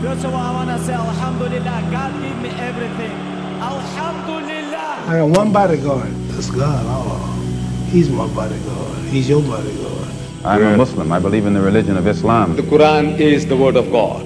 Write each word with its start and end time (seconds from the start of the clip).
First 0.00 0.24
of 0.24 0.32
all, 0.32 0.40
I 0.40 0.52
want 0.54 0.70
to 0.70 0.78
say 0.86 0.92
Alhamdulillah. 0.94 1.88
God 1.90 2.12
gave 2.22 2.38
me 2.40 2.50
everything. 2.50 3.10
Alhamdulillah. 3.60 5.04
I 5.08 5.18
got 5.18 5.36
one 5.36 5.52
bodyguard. 5.52 6.12
That's 6.30 6.50
God. 6.50 6.86
Allah. 6.86 7.18
He's 7.90 8.08
my 8.08 8.28
bodyguard. 8.32 8.98
He's 9.06 9.28
your 9.28 9.42
bodyguard. 9.42 10.08
I'm 10.44 10.62
a 10.62 10.76
Muslim. 10.76 11.10
I 11.10 11.18
believe 11.18 11.46
in 11.46 11.52
the 11.54 11.60
religion 11.60 11.96
of 11.96 12.06
Islam. 12.06 12.54
The 12.54 12.62
Quran 12.62 13.18
is 13.18 13.46
the 13.48 13.56
word 13.56 13.74
of 13.74 13.90
God. 13.90 14.24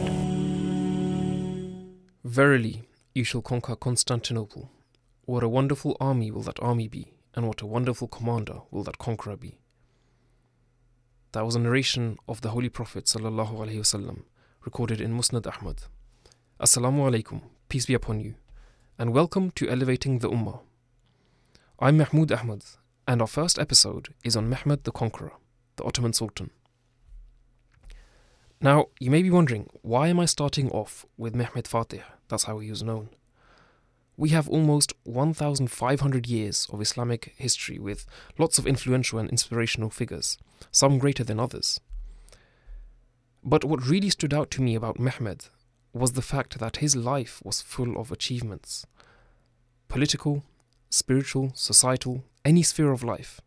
Verily, 2.22 2.82
you 3.14 3.24
shall 3.24 3.40
conquer 3.40 3.74
Constantinople. 3.74 4.70
What 5.24 5.42
a 5.42 5.48
wonderful 5.48 5.96
army 5.98 6.30
will 6.30 6.42
that 6.42 6.60
army 6.60 6.86
be, 6.86 7.14
and 7.34 7.46
what 7.48 7.62
a 7.62 7.66
wonderful 7.66 8.08
commander 8.08 8.60
will 8.70 8.82
that 8.82 8.98
conqueror 8.98 9.38
be. 9.38 9.56
That 11.32 11.46
was 11.46 11.54
a 11.54 11.60
narration 11.60 12.18
of 12.28 12.42
the 12.42 12.50
Holy 12.50 12.68
Prophet 12.68 13.06
sallallahu 13.06 13.54
alaihi 13.54 13.78
wasallam, 13.78 14.24
recorded 14.65 15.01
in 15.01 15.13
Musnad 15.13 15.47
Ahmad. 15.47 15.83
Assalamu 16.60 17.10
alaikum, 17.10 17.42
peace 17.68 17.86
be 17.86 17.95
upon 17.95 18.20
you, 18.20 18.34
and 18.96 19.12
welcome 19.12 19.50
to 19.52 19.69
Elevating 19.69 20.20
the 20.20 20.30
Ummah. 20.30 20.60
I'm 21.80 21.96
Mahmoud 21.96 22.30
Ahmad, 22.30 22.64
and 23.09 23.20
our 23.20 23.27
first 23.27 23.59
episode 23.59 24.14
is 24.22 24.36
on 24.36 24.48
Mehmed 24.48 24.84
the 24.84 24.92
Conqueror, 24.92 25.33
the 25.77 25.84
Ottoman 25.84 26.12
Sultan. 26.12 26.50
Now, 28.60 28.86
you 29.00 29.10
may 29.10 29.22
be 29.22 29.30
wondering, 29.30 29.69
why 29.83 30.06
am 30.09 30.20
I 30.20 30.27
starting 30.27 30.70
off 30.70 31.05
with 31.16 31.34
Mehmed 31.34 31.64
Fatih? 31.64 32.05
That's 32.28 32.44
how 32.44 32.60
he 32.60 32.70
was 32.70 32.84
known. 32.84 33.08
We 34.16 34.28
have 34.28 34.48
almost 34.48 34.92
1,500 35.02 36.28
years 36.28 36.69
of 36.72 36.80
Islamic 36.80 37.34
history 37.36 37.80
with 37.80 38.06
lots 38.38 38.58
of 38.58 38.69
influential 38.69 39.19
and 39.19 39.28
inspirational 39.28 39.91
figures, 39.91 40.38
some 40.70 40.98
greater 40.98 41.24
than 41.24 41.41
others. 41.41 41.80
But 43.45 43.64
what 43.64 43.87
really 43.87 44.10
stood 44.10 44.32
out 44.32 44.51
to 44.52 44.62
me 44.62 44.74
about 44.74 45.01
Mehmed 45.01 45.48
was 45.92 46.12
the 46.12 46.23
fact 46.23 46.59
that 46.59 46.77
his 46.77 46.95
life 46.95 47.42
was 47.45 47.60
full 47.60 47.98
of 47.98 48.12
achievements 48.12 48.86
political, 49.89 50.42
spiritual, 50.89 51.53
societal, 51.55 52.25
any 52.47 52.62
sphere 52.62 52.92
of 52.92 53.05
life, 53.05 53.41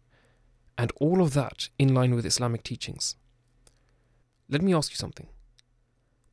and 0.78 0.92
all 0.98 1.22
of 1.22 1.34
that 1.34 1.70
in 1.80 1.94
line 1.94 2.14
with 2.14 2.26
Islamic 2.26 2.62
teachings. 2.62 3.16
Let 4.48 4.62
me 4.62 4.74
ask 4.74 4.92
you 4.92 4.98
something. 4.98 5.28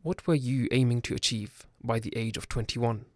What 0.03 0.27
were 0.27 0.35
you 0.35 0.69
aiming 0.71 1.01
to 1.03 1.15
achieve 1.15 1.67
by 1.83 1.99
the 1.99 2.13
age 2.15 2.37
of 2.37 2.49
21? 2.49 3.07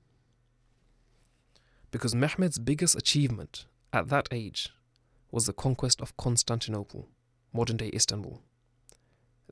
Because 1.91 2.15
Mehmed's 2.15 2.59
biggest 2.59 2.97
achievement 2.97 3.67
at 3.93 4.09
that 4.09 4.29
age 4.31 4.71
was 5.31 5.45
the 5.45 5.53
conquest 5.53 6.01
of 6.01 6.17
Constantinople, 6.17 7.09
modern 7.53 7.77
day 7.77 7.91
Istanbul. 7.93 8.41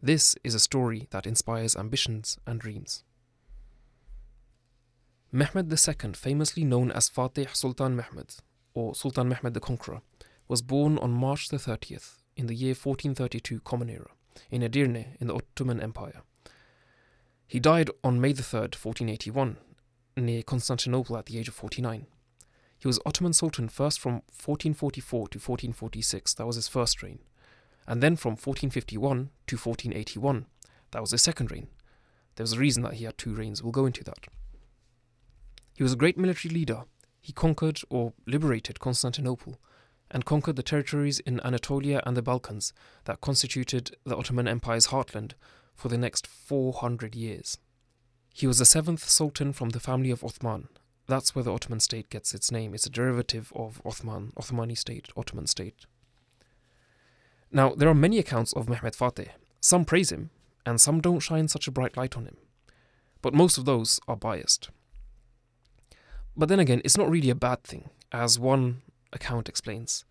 This 0.04 0.36
is 0.44 0.54
a 0.54 0.60
story 0.60 1.08
that 1.12 1.26
inspires 1.26 1.74
ambitions 1.74 2.36
and 2.46 2.60
dreams. 2.60 3.04
Mehmed 5.32 5.72
II, 5.72 6.12
famously 6.12 6.62
known 6.62 6.92
as 6.92 7.08
Fatih 7.08 7.56
Sultan 7.56 7.96
Mehmed, 7.96 8.36
or 8.74 8.94
Sultan 8.94 9.30
Mehmed 9.30 9.54
the 9.54 9.60
Conqueror, 9.60 10.02
was 10.46 10.60
born 10.60 10.98
on 10.98 11.10
March 11.10 11.48
the 11.48 11.56
30th 11.56 12.16
in 12.36 12.48
the 12.48 12.54
year 12.54 12.74
1432 12.74 13.60
Common 13.60 13.88
Era 13.88 14.10
in 14.50 14.60
Edirne 14.60 15.16
in 15.22 15.28
the 15.28 15.36
Ottoman 15.36 15.80
Empire. 15.80 16.20
He 17.46 17.58
died 17.58 17.88
on 18.04 18.20
May 18.20 18.34
the 18.34 18.42
3rd, 18.42 18.76
1481, 18.76 19.56
near 20.18 20.42
Constantinople 20.42 21.16
at 21.16 21.24
the 21.24 21.38
age 21.38 21.48
of 21.48 21.54
49. 21.54 22.04
He 22.78 22.86
was 22.86 23.00
Ottoman 23.06 23.32
Sultan 23.32 23.70
first 23.70 23.98
from 24.00 24.16
1444 24.26 25.28
to 25.28 25.38
1446, 25.38 26.34
that 26.34 26.46
was 26.46 26.56
his 26.56 26.68
first 26.68 27.02
reign, 27.02 27.20
and 27.86 28.02
then 28.02 28.16
from 28.16 28.32
1451 28.32 29.30
to 29.46 29.56
1481, 29.56 30.46
that 30.90 31.00
was 31.00 31.10
his 31.10 31.22
second 31.22 31.50
reign. 31.50 31.68
There 32.36 32.44
was 32.44 32.54
a 32.54 32.58
reason 32.58 32.82
that 32.82 32.94
he 32.94 33.04
had 33.04 33.18
two 33.18 33.34
reigns, 33.34 33.62
we'll 33.62 33.72
go 33.72 33.86
into 33.86 34.04
that. 34.04 34.26
He 35.76 35.82
was 35.82 35.92
a 35.92 35.96
great 35.96 36.16
military 36.16 36.54
leader. 36.54 36.84
He 37.20 37.32
conquered 37.32 37.80
or 37.90 38.12
liberated 38.26 38.80
Constantinople 38.80 39.58
and 40.10 40.24
conquered 40.24 40.56
the 40.56 40.62
territories 40.62 41.20
in 41.20 41.40
Anatolia 41.40 42.02
and 42.06 42.16
the 42.16 42.22
Balkans 42.22 42.72
that 43.04 43.20
constituted 43.20 43.96
the 44.04 44.16
Ottoman 44.16 44.46
Empire's 44.46 44.88
heartland 44.88 45.32
for 45.74 45.88
the 45.88 45.98
next 45.98 46.26
400 46.26 47.14
years. 47.14 47.58
He 48.32 48.46
was 48.46 48.58
the 48.58 48.64
seventh 48.64 49.08
sultan 49.08 49.52
from 49.52 49.70
the 49.70 49.80
family 49.80 50.10
of 50.10 50.24
Othman. 50.24 50.68
That's 51.06 51.34
where 51.34 51.42
the 51.42 51.52
Ottoman 51.52 51.80
state 51.80 52.08
gets 52.10 52.34
its 52.34 52.50
name. 52.50 52.74
It's 52.74 52.86
a 52.86 52.90
derivative 52.90 53.52
of 53.54 53.82
Othman, 53.84 54.32
Ottomani 54.36 54.76
state, 54.76 55.08
Ottoman 55.16 55.46
state. 55.46 55.86
Now, 57.54 57.72
there 57.72 57.88
are 57.88 57.94
many 57.94 58.18
accounts 58.18 58.52
of 58.54 58.68
Mehmed 58.68 58.94
Fatih. 58.94 59.28
Some 59.60 59.84
praise 59.84 60.10
him, 60.10 60.30
and 60.66 60.80
some 60.80 61.00
don't 61.00 61.20
shine 61.20 61.46
such 61.46 61.68
a 61.68 61.70
bright 61.70 61.96
light 61.96 62.16
on 62.16 62.24
him. 62.24 62.36
But 63.22 63.32
most 63.32 63.58
of 63.58 63.64
those 63.64 64.00
are 64.08 64.16
biased. 64.16 64.70
But 66.36 66.48
then 66.48 66.58
again, 66.58 66.82
it's 66.84 66.98
not 66.98 67.08
really 67.08 67.30
a 67.30 67.36
bad 67.36 67.62
thing, 67.62 67.90
as 68.10 68.40
one 68.40 68.82
account 69.12 69.48
explains. 69.48 70.04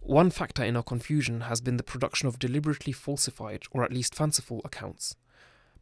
One 0.00 0.28
factor 0.28 0.64
in 0.64 0.76
our 0.76 0.82
confusion 0.82 1.42
has 1.42 1.60
been 1.60 1.76
the 1.76 1.84
production 1.84 2.26
of 2.26 2.40
deliberately 2.40 2.92
falsified, 2.92 3.62
or 3.70 3.84
at 3.84 3.92
least 3.92 4.16
fanciful, 4.16 4.60
accounts. 4.64 5.14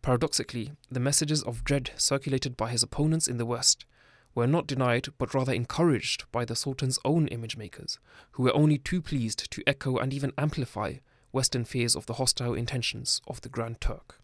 Paradoxically, 0.02 0.72
the 0.90 1.00
messages 1.00 1.42
of 1.42 1.64
dread 1.64 1.92
circulated 1.96 2.58
by 2.58 2.68
his 2.70 2.82
opponents 2.82 3.26
in 3.26 3.38
the 3.38 3.46
West 3.46 3.86
were 4.34 4.46
not 4.46 4.66
denied 4.66 5.08
but 5.18 5.34
rather 5.34 5.52
encouraged 5.52 6.24
by 6.32 6.44
the 6.44 6.56
Sultan's 6.56 6.98
own 7.04 7.28
image 7.28 7.56
makers, 7.56 7.98
who 8.32 8.44
were 8.44 8.56
only 8.56 8.78
too 8.78 9.02
pleased 9.02 9.50
to 9.50 9.62
echo 9.66 9.96
and 9.98 10.12
even 10.12 10.32
amplify 10.38 10.94
Western 11.32 11.64
fears 11.64 11.96
of 11.96 12.06
the 12.06 12.14
hostile 12.14 12.54
intentions 12.54 13.20
of 13.26 13.40
the 13.40 13.48
Grand 13.48 13.80
Turk. 13.80 14.20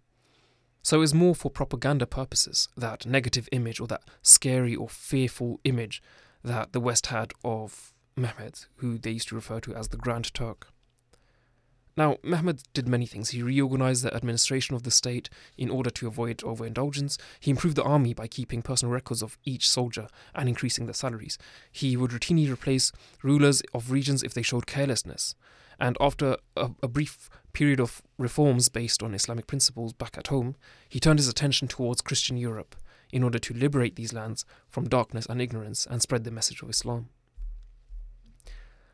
So 0.82 1.02
it's 1.02 1.14
more 1.14 1.34
for 1.34 1.50
propaganda 1.50 2.06
purposes, 2.06 2.68
that 2.76 3.04
negative 3.04 3.48
image 3.52 3.80
or 3.80 3.86
that 3.88 4.04
scary 4.22 4.74
or 4.74 4.88
fearful 4.88 5.60
image 5.64 6.02
that 6.42 6.72
the 6.72 6.80
West 6.80 7.06
had 7.06 7.32
of 7.44 7.92
Mehmed, 8.16 8.66
who 8.76 8.98
they 8.98 9.12
used 9.12 9.28
to 9.28 9.34
refer 9.34 9.60
to 9.60 9.74
as 9.74 9.88
the 9.88 9.96
Grand 9.96 10.32
Turk. 10.32 10.68
Now, 11.98 12.18
Mehmed 12.22 12.62
did 12.74 12.86
many 12.86 13.06
things. 13.06 13.30
He 13.30 13.42
reorganized 13.42 14.04
the 14.04 14.14
administration 14.14 14.76
of 14.76 14.84
the 14.84 14.90
state 14.92 15.28
in 15.56 15.68
order 15.68 15.90
to 15.90 16.06
avoid 16.06 16.44
overindulgence. 16.44 17.18
He 17.40 17.50
improved 17.50 17.74
the 17.74 17.82
army 17.82 18.14
by 18.14 18.28
keeping 18.28 18.62
personal 18.62 18.92
records 18.92 19.20
of 19.20 19.36
each 19.44 19.68
soldier 19.68 20.06
and 20.32 20.48
increasing 20.48 20.86
their 20.86 20.94
salaries. 20.94 21.38
He 21.72 21.96
would 21.96 22.12
routinely 22.12 22.48
replace 22.48 22.92
rulers 23.24 23.62
of 23.74 23.90
regions 23.90 24.22
if 24.22 24.32
they 24.32 24.42
showed 24.42 24.68
carelessness. 24.68 25.34
And 25.80 25.96
after 26.00 26.36
a, 26.56 26.70
a 26.84 26.86
brief 26.86 27.28
period 27.52 27.80
of 27.80 28.00
reforms 28.16 28.68
based 28.68 29.02
on 29.02 29.12
Islamic 29.12 29.48
principles 29.48 29.92
back 29.92 30.16
at 30.16 30.28
home, 30.28 30.54
he 30.88 31.00
turned 31.00 31.18
his 31.18 31.28
attention 31.28 31.66
towards 31.66 32.00
Christian 32.00 32.36
Europe 32.36 32.76
in 33.10 33.24
order 33.24 33.40
to 33.40 33.54
liberate 33.54 33.96
these 33.96 34.12
lands 34.12 34.44
from 34.68 34.88
darkness 34.88 35.26
and 35.28 35.42
ignorance 35.42 35.84
and 35.84 36.00
spread 36.00 36.22
the 36.22 36.30
message 36.30 36.62
of 36.62 36.70
Islam. 36.70 37.08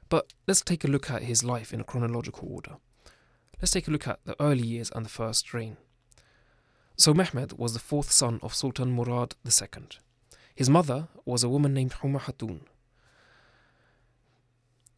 But 0.09 0.33
let's 0.49 0.63
take 0.63 0.85
a 0.85 0.89
look 0.89 1.11
at 1.11 1.25
his 1.25 1.45
life 1.45 1.75
in 1.75 1.81
a 1.81 1.85
chronological 1.85 2.49
order. 2.51 2.77
Let's 3.65 3.73
take 3.73 3.89
a 3.89 3.91
look 3.91 4.07
at 4.07 4.23
the 4.27 4.37
early 4.43 4.67
years 4.67 4.93
and 4.95 5.07
the 5.07 5.09
first 5.09 5.55
reign. 5.55 5.79
So 6.99 7.15
Mehmed 7.15 7.55
was 7.55 7.73
the 7.73 7.79
fourth 7.79 8.13
son 8.13 8.39
of 8.43 8.53
Sultan 8.55 8.93
Murad 8.93 9.37
II. 9.43 9.87
His 10.55 10.69
mother 10.69 11.09
was 11.25 11.43
a 11.43 11.49
woman 11.49 11.73
named 11.73 11.93
Huma 11.93 12.21
Hatun. 12.21 12.61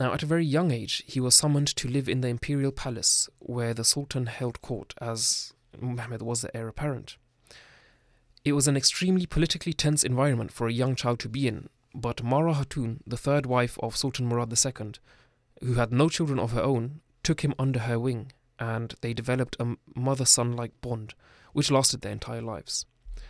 Now, 0.00 0.12
at 0.12 0.24
a 0.24 0.26
very 0.26 0.44
young 0.44 0.72
age, 0.72 1.04
he 1.06 1.20
was 1.20 1.36
summoned 1.36 1.68
to 1.76 1.86
live 1.86 2.08
in 2.08 2.22
the 2.22 2.28
imperial 2.28 2.72
palace 2.72 3.28
where 3.38 3.72
the 3.72 3.84
Sultan 3.84 4.26
held 4.26 4.60
court, 4.62 4.94
as 5.00 5.52
Mehmed 5.80 6.22
was 6.22 6.40
the 6.40 6.56
heir 6.56 6.66
apparent. 6.66 7.18
It 8.44 8.54
was 8.54 8.66
an 8.66 8.76
extremely 8.76 9.26
politically 9.26 9.74
tense 9.74 10.02
environment 10.02 10.50
for 10.50 10.66
a 10.66 10.72
young 10.72 10.96
child 10.96 11.20
to 11.20 11.28
be 11.28 11.46
in, 11.46 11.68
but 11.94 12.24
Mara 12.24 12.54
Hatun, 12.54 12.98
the 13.06 13.16
third 13.16 13.46
wife 13.46 13.78
of 13.78 13.96
Sultan 13.96 14.26
Murad 14.26 14.52
II, 14.52 14.94
who 15.62 15.74
had 15.74 15.92
no 15.92 16.08
children 16.08 16.40
of 16.40 16.50
her 16.50 16.64
own, 16.64 17.00
took 17.22 17.42
him 17.42 17.54
under 17.60 17.78
her 17.78 18.00
wing 18.00 18.32
and 18.58 18.94
they 19.00 19.12
developed 19.12 19.56
a 19.60 19.76
mother 19.94 20.24
son 20.24 20.52
like 20.54 20.80
bond, 20.80 21.14
which 21.52 21.70
lasted 21.70 22.00
their 22.00 22.12
entire 22.12 22.42
lives. 22.42 22.86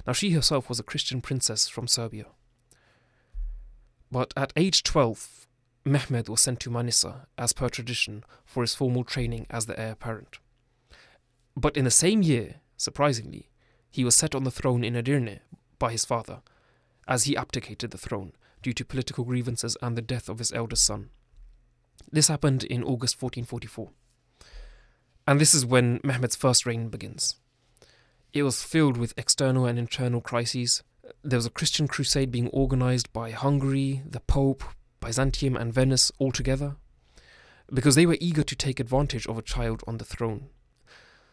Now, 0.06 0.12
she 0.12 0.31
herself 0.31 0.69
was 0.69 0.79
a 0.79 0.85
Christian 0.85 1.21
princess 1.21 1.69
from 1.69 1.89
Serbia. 1.89 2.27
But 4.11 4.33
at 4.37 4.53
age 4.56 4.83
12, 4.83 5.47
Mehmed 5.85 6.29
was 6.29 6.41
sent 6.41 6.61
to 6.61 6.71
Manisa, 6.71 7.27
as 7.39 7.53
per 7.53 7.69
tradition, 7.69 8.25
for 8.45 8.62
his 8.62 8.75
formal 8.75 9.05
training 9.05 9.47
as 9.50 9.67
the 9.67 9.79
heir 9.79 9.93
apparent. 9.93 10.39
But 11.56 11.77
in 11.77 11.85
the 11.85 11.91
same 11.91 12.23
year, 12.23 12.56
surprisingly, 12.77 13.50
he 13.91 14.05
was 14.05 14.15
set 14.15 14.35
on 14.35 14.45
the 14.45 14.50
throne 14.50 14.85
in 14.85 14.95
Edirne 14.95 15.41
by 15.79 15.93
his 15.93 16.05
father, 16.05 16.43
as 17.09 17.25
he 17.25 17.37
abdicated 17.37 17.91
the 17.91 17.99
throne 17.99 18.33
due 18.62 18.73
to 18.73 18.85
political 18.85 19.25
grievances 19.25 19.77
and 19.81 19.97
the 19.97 20.03
death 20.03 20.29
of 20.29 20.39
his 20.39 20.53
eldest 20.53 20.85
son. 20.85 21.11
This 22.11 22.29
happened 22.29 22.65
in 22.65 22.83
August 22.83 23.21
1444. 23.23 23.91
And 25.26 25.40
this 25.40 25.55
is 25.55 25.67
when 25.67 26.00
Mehmed's 26.05 26.37
first 26.37 26.67
reign 26.67 26.88
begins. 26.88 27.37
It 28.32 28.44
was 28.44 28.62
filled 28.62 28.96
with 28.96 29.14
external 29.17 29.67
and 29.67 29.78
internal 29.78 30.20
crises. 30.20 30.82
There 31.25 31.38
was 31.38 31.46
a 31.46 31.50
Christian 31.50 31.88
crusade 31.88 32.31
being 32.31 32.49
organized 32.49 33.12
by 33.12 33.32
Hungary, 33.32 34.02
the 34.08 34.20
Pope, 34.20 34.62
Byzantium, 35.00 35.56
and 35.56 35.73
Venice 35.73 36.12
all 36.19 36.31
together, 36.31 36.76
because 37.73 37.96
they 37.96 38.06
were 38.06 38.19
eager 38.20 38.44
to 38.44 38.55
take 38.55 38.78
advantage 38.78 39.26
of 39.26 39.37
a 39.37 39.43
child 39.43 39.82
on 39.87 39.99
the 39.99 40.05
throne. 40.05 40.49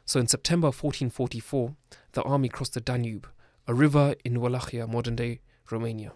So 0.05 0.19
in 0.19 0.27
September 0.27 0.67
1444, 0.67 1.75
the 2.13 2.23
army 2.23 2.49
crossed 2.49 2.73
the 2.73 2.81
Danube, 2.81 3.27
a 3.67 3.73
river 3.73 4.15
in 4.25 4.41
Wallachia, 4.41 4.87
modern 4.87 5.15
day 5.15 5.41
Romania. 5.69 6.13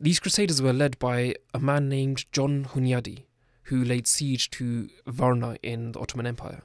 These 0.00 0.20
crusaders 0.20 0.60
were 0.60 0.72
led 0.72 0.98
by 0.98 1.34
a 1.54 1.60
man 1.60 1.88
named 1.88 2.30
John 2.32 2.64
Hunyadi, 2.64 3.24
who 3.64 3.84
laid 3.84 4.06
siege 4.06 4.50
to 4.50 4.88
Varna 5.06 5.56
in 5.62 5.92
the 5.92 6.00
Ottoman 6.00 6.26
Empire. 6.26 6.62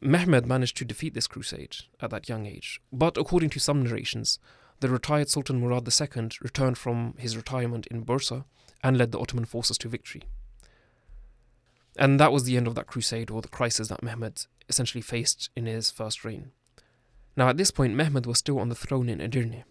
Mehmed 0.00 0.46
managed 0.46 0.76
to 0.78 0.84
defeat 0.84 1.12
this 1.12 1.26
crusade 1.26 1.76
at 2.00 2.10
that 2.10 2.28
young 2.28 2.46
age, 2.46 2.80
but 2.92 3.18
according 3.18 3.50
to 3.50 3.60
some 3.60 3.82
narrations, 3.82 4.38
the 4.80 4.88
retired 4.88 5.28
Sultan 5.28 5.60
Murad 5.60 5.86
II 5.86 6.28
returned 6.40 6.78
from 6.78 7.14
his 7.18 7.36
retirement 7.36 7.86
in 7.88 8.04
Bursa 8.04 8.44
and 8.82 8.96
led 8.96 9.12
the 9.12 9.18
Ottoman 9.18 9.44
forces 9.44 9.76
to 9.78 9.88
victory. 9.88 10.22
And 11.96 12.18
that 12.18 12.32
was 12.32 12.44
the 12.44 12.56
end 12.56 12.66
of 12.66 12.74
that 12.76 12.86
crusade 12.86 13.30
or 13.30 13.42
the 13.42 13.48
crisis 13.48 13.88
that 13.88 14.02
Mehmed 14.02 14.46
essentially 14.70 15.02
faced 15.02 15.50
in 15.54 15.66
his 15.66 15.90
first 15.90 16.24
reign. 16.24 16.52
Now, 17.36 17.48
at 17.48 17.58
this 17.58 17.70
point, 17.70 17.94
Mehmed 17.94 18.24
was 18.24 18.38
still 18.38 18.58
on 18.58 18.70
the 18.70 18.74
throne 18.74 19.08
in 19.08 19.18
Edirne, 19.18 19.64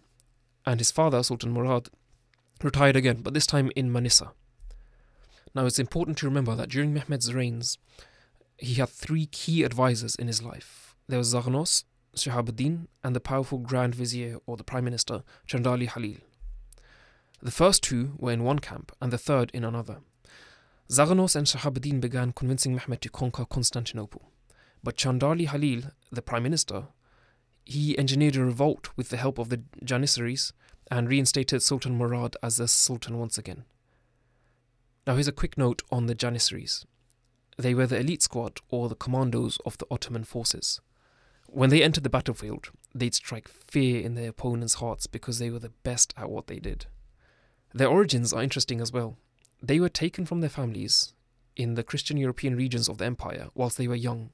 and 0.64 0.78
his 0.78 0.92
father, 0.92 1.22
Sultan 1.24 1.52
Murad, 1.52 1.88
retired 2.62 2.94
again, 2.94 3.22
but 3.22 3.34
this 3.34 3.46
time 3.46 3.72
in 3.74 3.90
Manisa. 3.90 4.30
Now, 5.54 5.66
it's 5.66 5.78
important 5.78 6.16
to 6.18 6.26
remember 6.26 6.54
that 6.54 6.68
during 6.68 6.94
Mehmed's 6.94 7.34
reigns, 7.34 7.78
he 8.56 8.74
had 8.74 8.88
three 8.88 9.26
key 9.26 9.62
advisors 9.62 10.14
in 10.14 10.26
his 10.26 10.42
life. 10.42 10.94
There 11.08 11.18
was 11.18 11.34
Zaghanos, 11.34 11.84
Shihabuddin, 12.14 12.86
and 13.02 13.16
the 13.16 13.20
powerful 13.20 13.58
Grand 13.58 13.94
Vizier 13.94 14.38
or 14.46 14.56
the 14.56 14.64
Prime 14.64 14.84
Minister, 14.84 15.22
Chandarli 15.48 15.88
Halil. 15.88 16.18
The 17.42 17.50
first 17.50 17.82
two 17.82 18.12
were 18.18 18.32
in 18.32 18.44
one 18.44 18.58
camp, 18.58 18.92
and 19.00 19.12
the 19.12 19.18
third 19.18 19.50
in 19.52 19.64
another. 19.64 19.98
Zaghanos 20.90 21.34
and 21.34 21.46
Shihabuddin 21.46 22.00
began 22.00 22.32
convincing 22.32 22.74
Mehmed 22.74 23.00
to 23.00 23.08
conquer 23.08 23.44
Constantinople. 23.44 24.30
But 24.82 24.96
Chandarli 24.96 25.48
Halil, 25.48 25.92
the 26.12 26.22
Prime 26.22 26.42
Minister, 26.42 26.88
he 27.64 27.98
engineered 27.98 28.36
a 28.36 28.44
revolt 28.44 28.90
with 28.96 29.08
the 29.08 29.16
help 29.16 29.38
of 29.38 29.48
the 29.48 29.62
Janissaries 29.84 30.52
and 30.90 31.08
reinstated 31.08 31.62
Sultan 31.62 31.96
Murad 31.96 32.36
as 32.42 32.56
the 32.56 32.68
Sultan 32.68 33.18
once 33.18 33.38
again. 33.38 33.64
Now, 35.10 35.16
here's 35.16 35.26
a 35.26 35.32
quick 35.32 35.58
note 35.58 35.82
on 35.90 36.06
the 36.06 36.14
Janissaries. 36.14 36.86
They 37.58 37.74
were 37.74 37.88
the 37.88 37.98
elite 37.98 38.22
squad 38.22 38.60
or 38.68 38.88
the 38.88 38.94
commandos 38.94 39.58
of 39.66 39.76
the 39.76 39.86
Ottoman 39.90 40.22
forces. 40.22 40.80
When 41.48 41.68
they 41.68 41.82
entered 41.82 42.04
the 42.04 42.08
battlefield, 42.08 42.70
they'd 42.94 43.16
strike 43.16 43.48
fear 43.48 44.00
in 44.00 44.14
their 44.14 44.28
opponents' 44.28 44.74
hearts 44.74 45.08
because 45.08 45.40
they 45.40 45.50
were 45.50 45.58
the 45.58 45.72
best 45.82 46.14
at 46.16 46.30
what 46.30 46.46
they 46.46 46.60
did. 46.60 46.86
Their 47.74 47.88
origins 47.88 48.32
are 48.32 48.40
interesting 48.40 48.80
as 48.80 48.92
well. 48.92 49.16
They 49.60 49.80
were 49.80 49.88
taken 49.88 50.26
from 50.26 50.42
their 50.42 50.48
families 50.48 51.12
in 51.56 51.74
the 51.74 51.82
Christian 51.82 52.16
European 52.16 52.54
regions 52.54 52.88
of 52.88 52.98
the 52.98 53.06
empire 53.06 53.48
whilst 53.52 53.78
they 53.78 53.88
were 53.88 53.96
young 53.96 54.30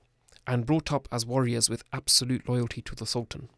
and 0.47 0.67
brought 0.67 0.93
up 0.93 1.09
as 1.11 1.25
warriors 1.25 1.71
with 1.71 1.85
absolute 1.95 2.51
loyalty 2.51 2.83
to 2.83 2.95
the 2.95 3.07
Sultan. 3.07 3.49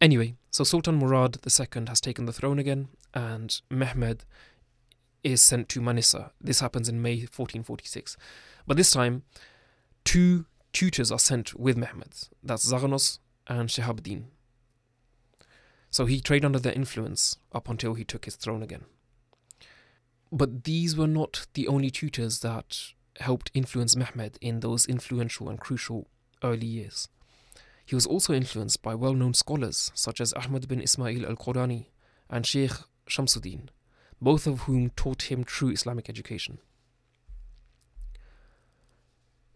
Anyway, 0.00 0.34
so 0.50 0.64
Sultan 0.64 0.96
Murad 0.96 1.36
II 1.46 1.84
has 1.86 2.00
taken 2.00 2.26
the 2.26 2.32
throne 2.32 2.58
again, 2.58 2.88
and 3.14 3.60
Mehmed 3.70 4.24
is 5.22 5.42
sent 5.42 5.68
to 5.70 5.80
Manisa. 5.80 6.30
This 6.40 6.60
happens 6.60 6.88
in 6.88 7.02
May 7.02 7.16
1446. 7.16 8.16
But 8.66 8.76
this 8.76 8.90
time, 8.90 9.22
two 10.04 10.46
tutors 10.72 11.10
are 11.10 11.18
sent 11.18 11.54
with 11.58 11.76
Mehmed. 11.76 12.28
That's 12.42 12.70
Zaghanos 12.70 13.18
and 13.46 13.68
Shihabuddin. 13.68 14.24
So 15.90 16.06
he 16.06 16.20
trade 16.20 16.44
under 16.44 16.58
their 16.58 16.72
influence 16.72 17.38
up 17.52 17.68
until 17.68 17.94
he 17.94 18.04
took 18.04 18.24
his 18.24 18.36
throne 18.36 18.62
again. 18.62 18.84
But 20.30 20.64
these 20.64 20.96
were 20.96 21.08
not 21.08 21.46
the 21.54 21.66
only 21.66 21.90
tutors 21.90 22.40
that 22.40 22.78
helped 23.18 23.50
influence 23.52 23.96
Mehmed 23.96 24.38
in 24.40 24.60
those 24.60 24.86
influential 24.86 25.48
and 25.48 25.58
crucial 25.58 26.06
early 26.42 26.66
years. 26.66 27.08
He 27.84 27.96
was 27.96 28.06
also 28.06 28.32
influenced 28.32 28.82
by 28.82 28.94
well 28.94 29.14
known 29.14 29.34
scholars 29.34 29.90
such 29.94 30.20
as 30.20 30.32
Ahmad 30.34 30.68
bin 30.68 30.80
Ismail 30.80 31.26
al 31.26 31.34
Qurani 31.34 31.86
and 32.30 32.46
Sheikh 32.46 32.70
Shamsuddin, 33.08 33.68
both 34.20 34.46
of 34.46 34.60
whom 34.60 34.90
taught 34.90 35.30
him 35.30 35.44
true 35.44 35.70
Islamic 35.70 36.08
education. 36.08 36.58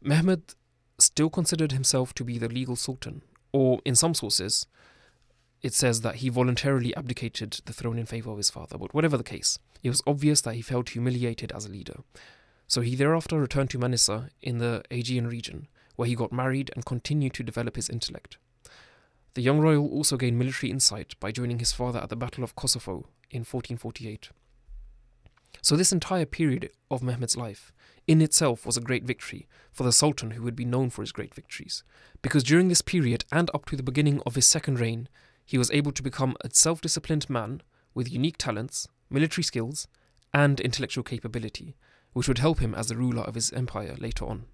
Mehmed 0.01 0.55
still 0.99 1.31
considered 1.31 1.73
himself 1.73 2.15
to 2.15 2.25
be 2.25 2.39
the 2.39 2.49
legal 2.49 2.77
sultan, 2.77 3.23
or 3.53 3.81
in 3.85 3.95
some 3.95 4.15
sources, 4.15 4.67
it 5.63 5.73
says 5.73 6.03
that 6.03 6.17
he 6.17 6.29
voluntarily 6.29 6.95
abdicated 6.95 7.61
the 7.65 7.73
throne 7.73 7.99
in 7.99 8.07
favor 8.07 8.31
of 8.31 8.37
his 8.37 8.51
father. 8.51 8.77
But 8.77 8.93
whatever 8.93 9.17
the 9.17 9.25
case, 9.25 9.59
it 9.83 9.89
was 9.89 10.03
obvious 10.07 10.43
that 10.43 10.55
he 10.55 10.63
felt 10.63 10.91
humiliated 10.91 11.53
as 11.53 11.65
a 11.65 11.71
leader. 11.71 12.01
So 12.67 12.83
he 12.83 12.95
thereafter 12.95 13.41
returned 13.41 13.71
to 13.71 13.79
Manisa 13.79 14.29
in 14.43 14.59
the 14.59 14.83
Aegean 14.91 15.27
region, 15.27 15.69
where 15.97 16.09
he 16.09 16.15
got 16.15 16.33
married 16.33 16.71
and 16.75 16.85
continued 16.85 17.33
to 17.35 17.43
develop 17.43 17.77
his 17.77 17.89
intellect. 17.89 18.37
The 19.35 19.43
young 19.43 19.59
royal 19.61 19.89
also 19.89 20.17
gained 20.17 20.39
military 20.39 20.71
insight 20.71 21.19
by 21.19 21.33
joining 21.33 21.59
his 21.59 21.73
father 21.73 21.99
at 21.99 22.09
the 22.09 22.17
Battle 22.17 22.45
of 22.45 22.55
Kosovo 22.55 23.09
in 23.31 23.41
1448. 23.41 24.31
So, 25.63 25.77
this 25.77 25.93
entire 25.93 26.27
period 26.27 26.71
of 26.91 27.03
Mehmed's 27.03 27.37
life 27.37 27.73
in 28.07 28.21
itself 28.21 28.67
was 28.67 28.77
a 28.77 28.83
great 28.83 29.05
victory 29.05 29.49
for 29.73 29.85
the 29.85 29.93
Sultan 29.93 30.33
who 30.33 30.43
would 30.43 30.57
be 30.57 30.65
known 30.65 30.91
for 30.91 31.03
his 31.03 31.13
great 31.13 31.35
victories, 31.35 31.83
because 32.23 32.45
during 32.45 32.69
this 32.69 32.83
period 32.83 33.25
and 33.33 33.51
up 33.55 33.65
to 33.67 33.77
the 33.77 33.83
beginning 33.83 34.21
of 34.27 34.35
his 34.35 34.47
second 34.47 34.79
reign, 34.79 35.09
he 35.45 35.59
was 35.59 35.71
able 35.71 35.93
to 35.93 36.03
become 36.03 36.37
a 36.43 36.51
self 36.53 36.81
disciplined 36.81 37.29
man 37.31 37.63
with 37.95 38.13
unique 38.13 38.39
talents, 38.39 38.89
military 39.11 39.43
skills, 39.43 39.89
and 40.33 40.61
intellectual 40.61 41.05
capability, 41.05 41.77
which 42.13 42.29
would 42.29 42.39
help 42.39 42.61
him 42.61 42.75
as 42.75 42.89
the 42.89 42.97
ruler 42.97 43.23
of 43.23 43.35
his 43.35 43.53
empire 43.53 43.95
later 43.99 44.27
on. 44.27 44.45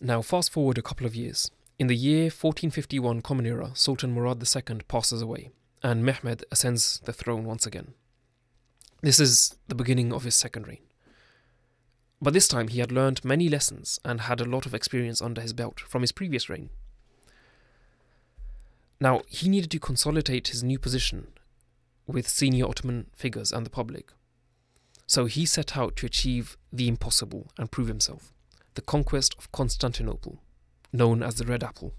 Now, 0.00 0.22
fast 0.22 0.52
forward 0.52 0.78
a 0.78 0.82
couple 0.82 1.06
of 1.06 1.16
years. 1.16 1.50
In 1.78 1.86
the 1.86 1.96
year 1.96 2.24
1451 2.24 3.22
Common 3.22 3.46
Era, 3.46 3.70
Sultan 3.74 4.12
Murad 4.12 4.42
II 4.42 4.80
passes 4.88 5.22
away, 5.22 5.50
and 5.82 6.04
Mehmed 6.04 6.44
ascends 6.50 7.00
the 7.04 7.12
throne 7.12 7.44
once 7.44 7.66
again. 7.66 7.94
This 9.00 9.20
is 9.20 9.54
the 9.68 9.74
beginning 9.74 10.12
of 10.12 10.24
his 10.24 10.34
second 10.34 10.66
reign. 10.66 10.82
But 12.20 12.32
this 12.32 12.48
time 12.48 12.68
he 12.68 12.80
had 12.80 12.90
learned 12.90 13.24
many 13.24 13.48
lessons 13.48 14.00
and 14.04 14.22
had 14.22 14.40
a 14.40 14.44
lot 14.44 14.66
of 14.66 14.74
experience 14.74 15.22
under 15.22 15.40
his 15.40 15.52
belt 15.52 15.78
from 15.80 16.02
his 16.02 16.10
previous 16.10 16.48
reign. 16.48 16.70
Now, 19.00 19.22
he 19.28 19.48
needed 19.48 19.70
to 19.70 19.78
consolidate 19.78 20.48
his 20.48 20.64
new 20.64 20.78
position 20.78 21.28
with 22.08 22.28
senior 22.28 22.66
Ottoman 22.66 23.06
figures 23.14 23.52
and 23.52 23.64
the 23.64 23.70
public. 23.70 24.12
So 25.06 25.26
he 25.26 25.46
set 25.46 25.76
out 25.76 25.94
to 25.96 26.06
achieve 26.06 26.56
the 26.72 26.88
impossible 26.88 27.52
and 27.56 27.70
prove 27.70 27.88
himself 27.88 28.32
the 28.74 28.82
conquest 28.82 29.34
of 29.38 29.50
Constantinople, 29.50 30.40
known 30.92 31.20
as 31.20 31.34
the 31.34 31.44
Red 31.44 31.64
Apple. 31.64 31.94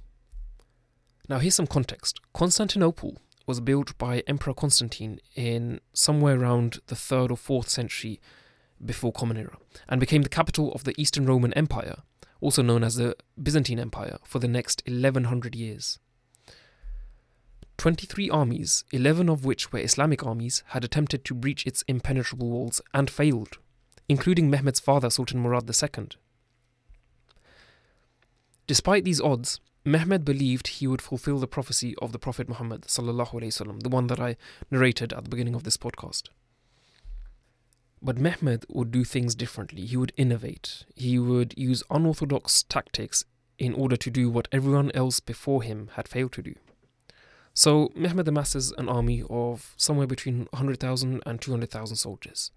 Now, 1.27 1.39
here's 1.39 1.55
some 1.55 1.67
context 1.67 2.19
Constantinople 2.33 3.17
was 3.49 3.59
built 3.59 3.97
by 3.97 4.19
Emperor 4.27 4.53
Constantine 4.53 5.19
in 5.35 5.81
somewhere 5.91 6.39
around 6.39 6.81
the 6.85 6.93
3rd 6.93 7.31
or 7.31 7.63
4th 7.63 7.67
century 7.67 8.21
before 8.85 9.11
Common 9.11 9.37
Era 9.37 9.57
and 9.87 9.99
became 9.99 10.21
the 10.21 10.29
capital 10.29 10.71
of 10.73 10.83
the 10.83 10.93
Eastern 11.01 11.25
Roman 11.25 11.51
Empire, 11.53 12.03
also 12.41 12.61
known 12.61 12.83
as 12.83 12.93
the 12.93 13.15
Byzantine 13.41 13.79
Empire, 13.79 14.19
for 14.23 14.37
the 14.37 14.47
next 14.47 14.83
1100 14.85 15.55
years. 15.55 15.97
23 17.79 18.29
armies, 18.29 18.83
11 18.91 19.27
of 19.29 19.45
which 19.45 19.73
were 19.73 19.79
Islamic 19.79 20.23
armies, 20.23 20.61
had 20.67 20.83
attempted 20.83 21.25
to 21.25 21.33
breach 21.33 21.65
its 21.65 21.83
impenetrable 21.87 22.51
walls 22.51 22.81
and 22.93 23.09
failed, 23.09 23.57
including 24.07 24.51
Mehmed's 24.51 24.79
father 24.79 25.09
Sultan 25.09 25.39
Murad 25.39 25.67
II. 25.67 26.09
Despite 28.67 29.05
these 29.05 29.19
odds, 29.19 29.59
Mehmed 29.84 30.24
believed 30.24 30.68
he 30.68 30.86
would 30.86 31.02
fulfill 31.02 31.38
the 31.38 31.46
prophecy 31.46 31.94
of 32.00 32.12
the 32.12 32.18
Prophet 32.18 32.48
Muhammad, 32.48 32.82
وسلم, 32.82 33.82
the 33.82 33.88
one 33.90 34.06
that 34.06 34.18
I 34.18 34.36
narrated 34.70 35.12
at 35.12 35.24
the 35.24 35.30
beginning 35.30 35.54
of 35.54 35.64
this 35.64 35.76
podcast. 35.76 36.28
But 38.00 38.18
Mehmed 38.18 38.64
would 38.68 38.90
do 38.90 39.04
things 39.04 39.34
differently. 39.34 39.84
He 39.84 39.96
would 39.96 40.12
innovate. 40.16 40.84
He 40.94 41.18
would 41.18 41.54
use 41.56 41.82
unorthodox 41.90 42.62
tactics 42.62 43.24
in 43.58 43.74
order 43.74 43.96
to 43.96 44.10
do 44.10 44.30
what 44.30 44.48
everyone 44.52 44.90
else 44.94 45.20
before 45.20 45.62
him 45.62 45.90
had 45.94 46.08
failed 46.08 46.32
to 46.32 46.42
do. 46.42 46.54
So 47.52 47.92
Mehmed 47.94 48.26
amasses 48.26 48.72
an 48.72 48.88
army 48.88 49.22
of 49.30 49.74
somewhere 49.76 50.06
between 50.06 50.48
100,000 50.50 51.22
and 51.24 51.40
200,000 51.40 51.96
soldiers. 51.96 52.50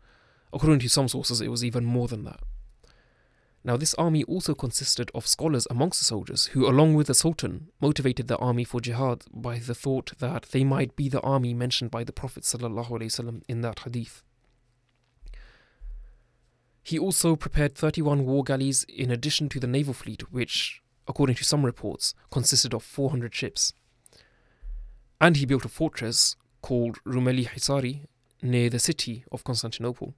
According 0.52 0.80
to 0.80 0.90
some 0.90 1.08
sources, 1.08 1.40
it 1.40 1.50
was 1.50 1.64
even 1.64 1.86
more 1.86 2.08
than 2.08 2.24
that. 2.24 2.40
Now, 3.65 3.77
this 3.77 3.95
army 3.95 4.25
also 4.25 4.55
consisted 4.55 5.11
of 5.15 5.27
scholars 5.27 5.69
amongst 5.71 6.01
the 6.01 6.05
soldiers 6.05 6.47
who, 6.47 6.69
along 6.69 6.95
with 6.95 7.07
the 7.07 7.15
Sultan, 7.15 7.69
motivated 7.81 8.27
the 8.27 8.37
army 8.39 8.65
for 8.65 8.81
jihad 8.81 9.25
by 9.33 9.59
the 9.59 9.75
thought 9.75 10.19
that 10.19 10.47
they 10.51 10.65
might 10.65 10.97
be 10.97 11.09
the 11.09 11.21
army 11.21 11.55
mentioned 11.55 11.91
by 11.91 12.03
the 12.03 12.13
Prophet 12.13 12.43
ﷺ 12.43 13.43
in 13.49 13.61
that 13.61 13.81
hadith. 13.81 14.25
He 16.83 16.99
also 16.99 17.37
prepared 17.37 17.77
31 17.77 18.27
war 18.27 18.43
galleys 18.43 18.85
in 18.89 19.13
addition 19.13 19.49
to 19.51 19.61
the 19.61 19.69
naval 19.69 19.95
fleet, 19.95 20.33
which, 20.33 20.83
according 21.07 21.37
to 21.37 21.45
some 21.45 21.65
reports, 21.65 22.15
consisted 22.33 22.75
of 22.75 22.83
400 22.83 23.33
ships. 23.33 23.73
And 25.21 25.37
he 25.37 25.47
built 25.47 25.65
a 25.65 25.69
fortress 25.69 26.35
called 26.63 26.99
Rumeli 27.05 27.47
Hisari 27.47 28.07
near 28.43 28.69
the 28.69 28.81
city 28.81 29.25
of 29.31 29.45
Constantinople. 29.45 30.15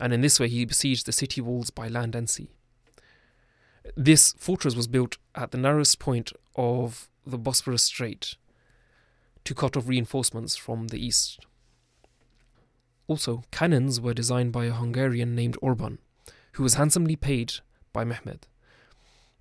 And 0.00 0.12
in 0.12 0.20
this 0.20 0.40
way, 0.40 0.48
he 0.48 0.64
besieged 0.64 1.06
the 1.06 1.12
city 1.12 1.40
walls 1.40 1.70
by 1.70 1.88
land 1.88 2.14
and 2.14 2.28
sea. 2.28 2.48
This 3.96 4.34
fortress 4.38 4.74
was 4.74 4.86
built 4.86 5.18
at 5.34 5.50
the 5.50 5.58
narrowest 5.58 5.98
point 5.98 6.32
of 6.56 7.08
the 7.26 7.38
Bosporus 7.38 7.80
Strait 7.80 8.36
to 9.44 9.54
cut 9.54 9.76
off 9.76 9.88
reinforcements 9.88 10.56
from 10.56 10.88
the 10.88 11.04
east. 11.04 11.46
Also, 13.06 13.44
cannons 13.50 14.00
were 14.00 14.14
designed 14.14 14.52
by 14.52 14.64
a 14.64 14.72
Hungarian 14.72 15.34
named 15.34 15.58
Orban, 15.60 15.98
who 16.52 16.62
was 16.62 16.74
handsomely 16.74 17.16
paid 17.16 17.54
by 17.92 18.04
Mehmed. 18.04 18.46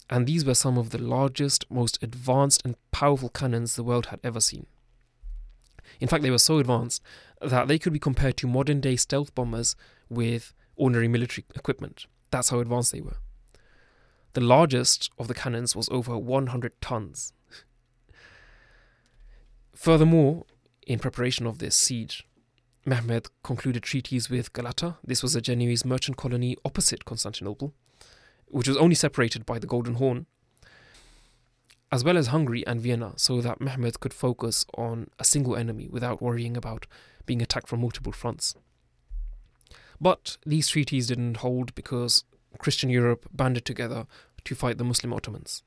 And 0.10 0.27
these 0.27 0.43
were 0.43 0.53
some 0.53 0.77
of 0.77 0.89
the 0.89 1.01
largest, 1.01 1.65
most 1.72 1.98
advanced, 2.03 2.62
and 2.65 2.75
powerful 2.91 3.29
cannons 3.29 3.75
the 3.75 3.83
world 3.83 4.07
had 4.07 4.19
ever 4.24 4.41
seen. 4.41 4.65
In 6.00 6.07
fact, 6.07 6.23
they 6.23 6.31
were 6.31 6.38
so 6.38 6.59
advanced 6.59 7.01
that 7.41 7.67
they 7.67 7.79
could 7.79 7.93
be 7.93 8.00
compared 8.00 8.38
to 8.38 8.47
modern 8.47 8.81
day 8.81 8.95
stealth 8.95 9.33
bombers 9.35 9.75
with 10.09 10.53
ordinary 10.75 11.07
military 11.07 11.45
equipment. 11.55 12.05
That's 12.31 12.50
how 12.50 12.59
advanced 12.59 12.91
they 12.91 13.01
were. 13.01 13.17
The 14.33 14.41
largest 14.41 15.12
of 15.19 15.27
the 15.27 15.33
cannons 15.33 15.75
was 15.75 15.89
over 15.89 16.17
100 16.17 16.81
tons. 16.81 17.33
Furthermore, 19.75 20.45
in 20.88 21.00
preparation 21.00 21.45
of 21.45 21.59
this 21.59 21.75
siege, 21.75 22.25
Mehmed 22.85 23.27
concluded 23.43 23.83
treaties 23.83 24.29
with 24.29 24.51
Galata. 24.51 24.97
This 25.03 25.23
was 25.23 25.35
a 25.35 25.41
Genoese 25.41 25.85
merchant 25.85 26.17
colony 26.17 26.57
opposite 26.65 27.05
Constantinople, 27.05 27.73
which 28.47 28.67
was 28.67 28.77
only 28.77 28.95
separated 28.95 29.45
by 29.45 29.59
the 29.59 29.67
Golden 29.67 29.95
Horn, 29.95 30.25
as 31.93 32.03
well 32.03 32.17
as 32.17 32.27
Hungary 32.27 32.65
and 32.65 32.81
Vienna, 32.81 33.13
so 33.17 33.39
that 33.39 33.62
Mehmed 33.62 34.00
could 34.00 34.15
focus 34.15 34.65
on 34.75 35.12
a 35.19 35.23
single 35.23 35.55
enemy 35.55 35.88
without 35.88 36.23
worrying 36.23 36.57
about 36.57 36.88
being 37.27 37.39
attacked 37.39 37.67
from 37.67 37.81
multiple 37.81 38.12
fronts. 38.12 38.55
But 40.01 40.38
these 40.43 40.69
treaties 40.69 41.05
didn't 41.05 41.38
hold 41.38 41.75
because 41.75 42.23
Christian 42.57 42.89
Europe 42.89 43.27
banded 43.31 43.63
together 43.63 44.07
to 44.43 44.55
fight 44.55 44.79
the 44.79 44.83
Muslim 44.83 45.13
Ottomans. 45.13 45.62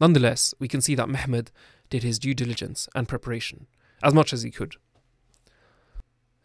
Nonetheless, 0.00 0.54
we 0.58 0.66
can 0.66 0.80
see 0.80 0.94
that 0.94 1.10
Mehmed 1.10 1.50
did 1.90 2.02
his 2.04 2.18
due 2.18 2.32
diligence 2.32 2.88
and 2.94 3.06
preparation, 3.06 3.66
as 4.02 4.14
much 4.14 4.32
as 4.32 4.40
he 4.40 4.50
could. 4.50 4.76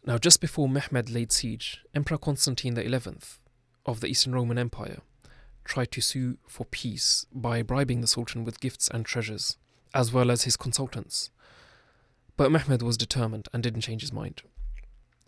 Now, 0.06 0.18
just 0.18 0.42
before 0.42 0.68
Mehmed 0.68 1.10
laid 1.10 1.32
siege, 1.32 1.80
Emperor 1.96 2.18
Constantine 2.18 2.76
XI 2.76 3.00
of 3.86 4.02
the 4.02 4.08
Eastern 4.08 4.34
Roman 4.34 4.58
Empire 4.58 5.00
tried 5.66 5.92
to 5.92 6.02
sue 6.02 6.38
for 6.48 6.66
peace 6.66 7.26
by 7.34 7.62
bribing 7.62 8.02
the 8.02 8.08
Sultan 8.08 8.46
with 8.46 8.62
gifts 8.62 8.88
and 8.88 9.06
treasures, 9.06 9.58
as 9.94 10.14
well 10.14 10.32
as 10.32 10.44
his 10.44 10.56
consultants. 10.56 11.32
But 12.38 12.52
Mehmed 12.52 12.82
was 12.82 12.98
determined 12.98 13.50
and 13.52 13.62
didn't 13.62 13.82
change 13.82 14.02
his 14.02 14.14
mind. 14.14 14.44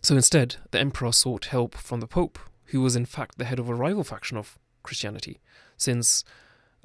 So 0.02 0.14
instead, 0.14 0.56
the 0.70 0.78
emperor 0.78 1.12
sought 1.12 1.46
help 1.46 1.74
from 1.74 2.00
the 2.00 2.06
Pope, 2.06 2.38
who 2.66 2.80
was 2.80 2.96
in 2.96 3.04
fact 3.04 3.36
the 3.36 3.44
head 3.44 3.58
of 3.58 3.68
a 3.68 3.74
rival 3.74 4.04
faction 4.04 4.36
of 4.36 4.58
Christianity, 4.82 5.40
since 5.76 6.24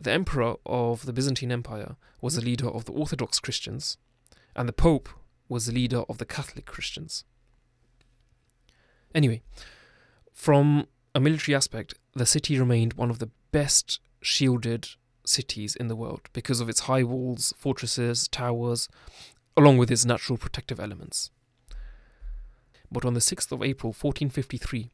the 0.01 0.11
emperor 0.11 0.55
of 0.65 1.05
the 1.05 1.13
Byzantine 1.13 1.51
Empire 1.51 1.95
was 2.21 2.35
the 2.35 2.41
leader 2.41 2.67
of 2.67 2.85
the 2.85 2.91
Orthodox 2.91 3.39
Christians, 3.39 3.97
and 4.55 4.67
the 4.67 4.73
Pope 4.73 5.09
was 5.47 5.65
the 5.65 5.73
leader 5.73 6.03
of 6.09 6.17
the 6.17 6.25
Catholic 6.25 6.65
Christians. 6.65 7.23
Anyway, 9.13 9.41
from 10.33 10.87
a 11.13 11.19
military 11.19 11.55
aspect, 11.55 11.93
the 12.15 12.25
city 12.25 12.57
remained 12.57 12.93
one 12.93 13.11
of 13.11 13.19
the 13.19 13.29
best 13.53 14.01
shielded 14.21 14.89
cities 15.25 15.77
in 15.77 15.87
the 15.87 15.95
world 15.95 16.27
because 16.33 16.59
of 16.59 16.67
its 16.67 16.81
high 16.81 17.03
walls, 17.03 17.53
fortresses, 17.57 18.27
towers, 18.27 18.89
along 19.55 19.77
with 19.77 19.89
its 19.89 20.03
natural 20.03 20.37
protective 20.37 20.79
elements. 20.81 21.29
But 22.91 23.05
on 23.05 23.13
the 23.13 23.21
6th 23.21 23.51
of 23.53 23.63
April 23.63 23.91
1453, 23.91 24.91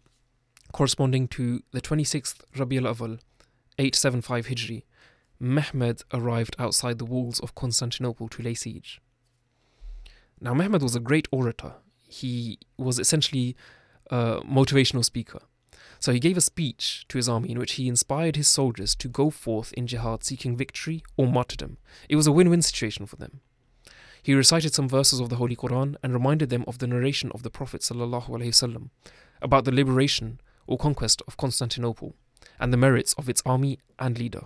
corresponding 0.71 1.27
to 1.29 1.63
the 1.71 1.81
26th 1.81 2.41
Rabi 2.55 2.77
al 2.77 2.83
Awal 2.83 3.17
875 3.79 4.47
Hijri, 4.47 4.83
Mehmed 5.39 6.03
arrived 6.13 6.55
outside 6.59 6.99
the 6.99 7.05
walls 7.05 7.39
of 7.39 7.55
Constantinople 7.55 8.27
to 8.27 8.43
lay 8.43 8.53
siege. 8.53 9.01
Now, 10.41 10.53
Mehmed 10.53 10.83
was 10.83 10.95
a 10.95 10.99
great 10.99 11.27
orator. 11.31 11.75
He 12.03 12.59
was 12.77 12.99
essentially 12.99 13.55
a 14.11 14.41
motivational 14.41 15.03
speaker. 15.03 15.39
So 15.99 16.13
he 16.13 16.19
gave 16.19 16.37
a 16.37 16.41
speech 16.41 17.05
to 17.09 17.17
his 17.17 17.27
army 17.27 17.51
in 17.51 17.59
which 17.59 17.73
he 17.73 17.89
inspired 17.89 18.37
his 18.37 18.47
soldiers 18.47 18.95
to 18.95 19.09
go 19.09 19.29
forth 19.29 19.73
in 19.73 19.85
jihad 19.85 20.23
seeking 20.23 20.55
victory 20.55 21.03
or 21.17 21.27
martyrdom. 21.27 21.77
It 22.07 22.15
was 22.15 22.25
a 22.25 22.31
win 22.31 22.49
win 22.49 22.61
situation 22.61 23.05
for 23.05 23.17
them. 23.17 23.41
He 24.23 24.33
recited 24.33 24.73
some 24.73 24.87
verses 24.87 25.19
of 25.19 25.29
the 25.29 25.35
Holy 25.35 25.55
Quran 25.55 25.95
and 26.01 26.13
reminded 26.13 26.49
them 26.49 26.63
of 26.67 26.79
the 26.79 26.87
narration 26.87 27.31
of 27.33 27.43
the 27.43 27.49
Prophet 27.49 27.81
ﷺ 27.81 28.89
about 29.41 29.65
the 29.65 29.71
liberation 29.71 30.39
or 30.67 30.77
conquest 30.77 31.21
of 31.27 31.37
Constantinople 31.37 32.15
and 32.59 32.71
the 32.71 32.77
merits 32.77 33.13
of 33.13 33.27
its 33.27 33.41
army 33.45 33.79
and 33.97 34.17
leader. 34.17 34.43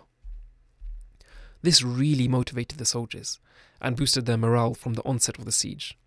This 1.62 1.83
really 1.83 2.27
motivated 2.27 2.77
the 2.77 2.86
soldiers 2.86 3.39
and 3.81 3.95
boosted 3.95 4.25
their 4.25 4.38
morale 4.38 4.74
from 4.74 4.93
the 4.93 5.05
onset 5.05 5.38
of 5.38 5.45
the 5.45 5.51
siege. 5.51 5.98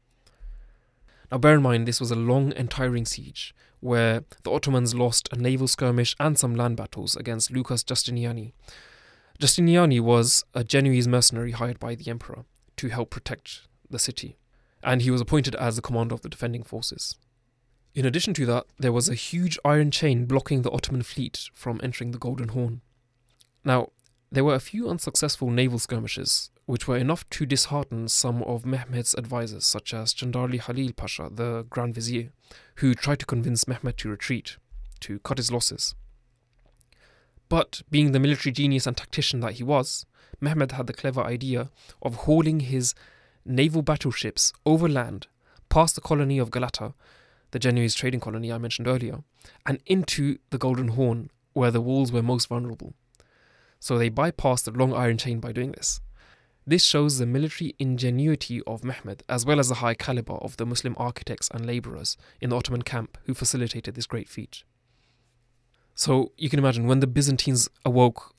Now, 1.30 1.38
bear 1.38 1.54
in 1.54 1.62
mind, 1.62 1.88
this 1.88 2.00
was 2.00 2.10
a 2.10 2.16
long 2.16 2.52
and 2.52 2.70
tiring 2.70 3.04
siege 3.04 3.54
where 3.80 4.24
the 4.42 4.50
Ottomans 4.50 4.94
lost 4.94 5.28
a 5.32 5.36
naval 5.36 5.68
skirmish 5.68 6.16
and 6.18 6.38
some 6.38 6.54
land 6.54 6.76
battles 6.76 7.16
against 7.16 7.50
Lucas 7.50 7.84
Justiniani. 7.84 8.52
Justiniani 9.40 10.00
was 10.00 10.44
a 10.54 10.64
Genoese 10.64 11.06
mercenary 11.06 11.52
hired 11.52 11.78
by 11.78 11.94
the 11.94 12.10
emperor 12.10 12.44
to 12.76 12.88
help 12.88 13.10
protect 13.10 13.62
the 13.90 13.98
city, 13.98 14.36
and 14.82 15.02
he 15.02 15.10
was 15.10 15.20
appointed 15.20 15.54
as 15.56 15.76
the 15.76 15.82
commander 15.82 16.14
of 16.14 16.22
the 16.22 16.28
defending 16.28 16.62
forces. 16.62 17.16
In 17.94 18.04
addition 18.04 18.34
to 18.34 18.46
that, 18.46 18.66
there 18.78 18.92
was 18.92 19.08
a 19.08 19.14
huge 19.14 19.58
iron 19.64 19.90
chain 19.90 20.26
blocking 20.26 20.62
the 20.62 20.70
Ottoman 20.70 21.02
fleet 21.02 21.48
from 21.54 21.80
entering 21.82 22.10
the 22.10 22.18
Golden 22.18 22.48
Horn. 22.48 22.82
Now, 23.64 23.90
there 24.30 24.44
were 24.44 24.54
a 24.54 24.60
few 24.60 24.88
unsuccessful 24.88 25.50
naval 25.50 25.78
skirmishes, 25.78 26.50
which 26.66 26.88
were 26.88 26.96
enough 26.96 27.28
to 27.30 27.46
dishearten 27.46 28.08
some 28.08 28.42
of 28.42 28.66
Mehmed's 28.66 29.14
advisers, 29.14 29.64
such 29.64 29.94
as 29.94 30.12
Chandarli 30.12 30.60
Halil 30.60 30.92
Pasha, 30.92 31.30
the 31.32 31.64
Grand 31.70 31.94
Vizier, 31.94 32.30
who 32.76 32.94
tried 32.94 33.20
to 33.20 33.26
convince 33.26 33.68
Mehmed 33.68 33.96
to 33.98 34.10
retreat, 34.10 34.56
to 35.00 35.20
cut 35.20 35.38
his 35.38 35.52
losses. 35.52 35.94
But 37.48 37.82
being 37.88 38.10
the 38.10 38.18
military 38.18 38.52
genius 38.52 38.86
and 38.86 38.96
tactician 38.96 39.40
that 39.40 39.54
he 39.54 39.62
was, 39.62 40.06
Mehmed 40.40 40.72
had 40.72 40.88
the 40.88 40.92
clever 40.92 41.22
idea 41.22 41.70
of 42.02 42.14
hauling 42.16 42.60
his 42.60 42.94
naval 43.44 43.82
battleships 43.82 44.52
overland 44.66 45.28
past 45.68 45.94
the 45.94 46.00
colony 46.00 46.38
of 46.38 46.50
Galata, 46.50 46.94
the 47.52 47.60
Genoese 47.60 47.94
trading 47.94 48.20
colony 48.20 48.52
I 48.52 48.58
mentioned 48.58 48.88
earlier, 48.88 49.22
and 49.64 49.80
into 49.86 50.38
the 50.50 50.58
Golden 50.58 50.88
Horn, 50.88 51.30
where 51.52 51.70
the 51.70 51.80
walls 51.80 52.10
were 52.10 52.22
most 52.22 52.48
vulnerable. 52.48 52.94
So 53.78 53.96
they 53.96 54.10
bypassed 54.10 54.64
the 54.64 54.72
long 54.72 54.92
iron 54.92 55.16
chain 55.16 55.38
by 55.38 55.52
doing 55.52 55.72
this. 55.72 56.00
This 56.68 56.84
shows 56.84 57.18
the 57.18 57.26
military 57.26 57.76
ingenuity 57.78 58.60
of 58.66 58.82
Mehmed, 58.82 59.22
as 59.28 59.46
well 59.46 59.60
as 59.60 59.68
the 59.68 59.76
high 59.76 59.94
caliber 59.94 60.34
of 60.34 60.56
the 60.56 60.66
Muslim 60.66 60.96
architects 60.98 61.48
and 61.54 61.64
labourers 61.64 62.16
in 62.40 62.50
the 62.50 62.56
Ottoman 62.56 62.82
camp 62.82 63.16
who 63.26 63.34
facilitated 63.34 63.94
this 63.94 64.06
great 64.06 64.28
feat. 64.28 64.64
So 65.94 66.32
you 66.36 66.50
can 66.50 66.58
imagine 66.58 66.88
when 66.88 66.98
the 66.98 67.06
Byzantines 67.06 67.68
awoke 67.84 68.34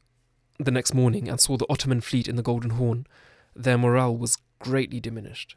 the 0.60 0.72
next 0.72 0.94
morning 0.94 1.30
and 1.30 1.40
saw 1.40 1.56
the 1.56 1.66
Ottoman 1.70 2.02
fleet 2.02 2.28
in 2.28 2.36
the 2.36 2.44
Golden 2.44 2.72
Horn, 2.72 3.08
their 3.56 3.78
morale 3.78 4.16
was 4.16 4.38
greatly 4.60 5.00
diminished. 5.00 5.56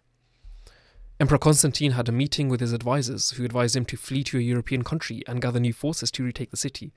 Emperor 1.19 1.39
Constantine 1.39 1.93
had 1.93 2.09
a 2.09 2.13
meeting 2.13 2.49
with 2.49 2.61
his 2.61 2.73
advisors, 2.73 3.33
who 3.33 3.45
advised 3.45 3.77
him 3.77 3.85
to 3.87 3.97
flee 3.97 4.23
to 4.25 4.39
a 4.39 4.43
European 4.43 4.85
country 4.85 5.23
and 5.27 5.43
gather 5.43 5.61
new 5.61 5.73
forces 5.73 6.11
to 6.13 6.23
retake 6.23 6.51
the 6.51 6.57
city. 6.57 6.93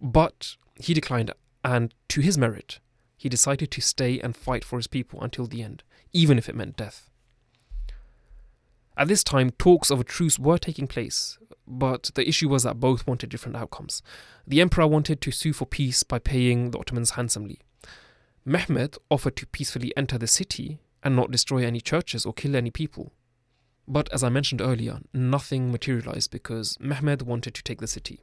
But 0.00 0.56
he 0.76 0.94
declined, 0.94 1.32
and 1.62 1.94
to 2.08 2.20
his 2.20 2.38
merit, 2.38 2.80
he 3.20 3.28
decided 3.28 3.70
to 3.70 3.82
stay 3.82 4.18
and 4.18 4.34
fight 4.34 4.64
for 4.64 4.78
his 4.78 4.86
people 4.86 5.20
until 5.20 5.46
the 5.46 5.62
end, 5.62 5.82
even 6.10 6.38
if 6.38 6.48
it 6.48 6.54
meant 6.54 6.74
death. 6.74 7.10
At 8.96 9.08
this 9.08 9.22
time, 9.22 9.50
talks 9.50 9.90
of 9.90 10.00
a 10.00 10.04
truce 10.04 10.38
were 10.38 10.56
taking 10.56 10.86
place, 10.86 11.36
but 11.66 12.10
the 12.14 12.26
issue 12.26 12.48
was 12.48 12.62
that 12.62 12.80
both 12.80 13.06
wanted 13.06 13.28
different 13.28 13.58
outcomes. 13.58 14.02
The 14.46 14.62
emperor 14.62 14.86
wanted 14.86 15.20
to 15.20 15.32
sue 15.32 15.52
for 15.52 15.66
peace 15.66 16.02
by 16.02 16.18
paying 16.18 16.70
the 16.70 16.78
Ottomans 16.78 17.10
handsomely. 17.10 17.60
Mehmed 18.46 18.96
offered 19.10 19.36
to 19.36 19.46
peacefully 19.48 19.92
enter 19.98 20.16
the 20.16 20.26
city 20.26 20.78
and 21.02 21.14
not 21.14 21.30
destroy 21.30 21.66
any 21.66 21.82
churches 21.82 22.24
or 22.24 22.32
kill 22.32 22.56
any 22.56 22.70
people. 22.70 23.12
But 23.86 24.10
as 24.14 24.24
I 24.24 24.30
mentioned 24.30 24.62
earlier, 24.62 25.00
nothing 25.12 25.70
materialized 25.70 26.30
because 26.30 26.78
Mehmed 26.80 27.20
wanted 27.20 27.52
to 27.52 27.62
take 27.62 27.82
the 27.82 27.86
city. 27.86 28.20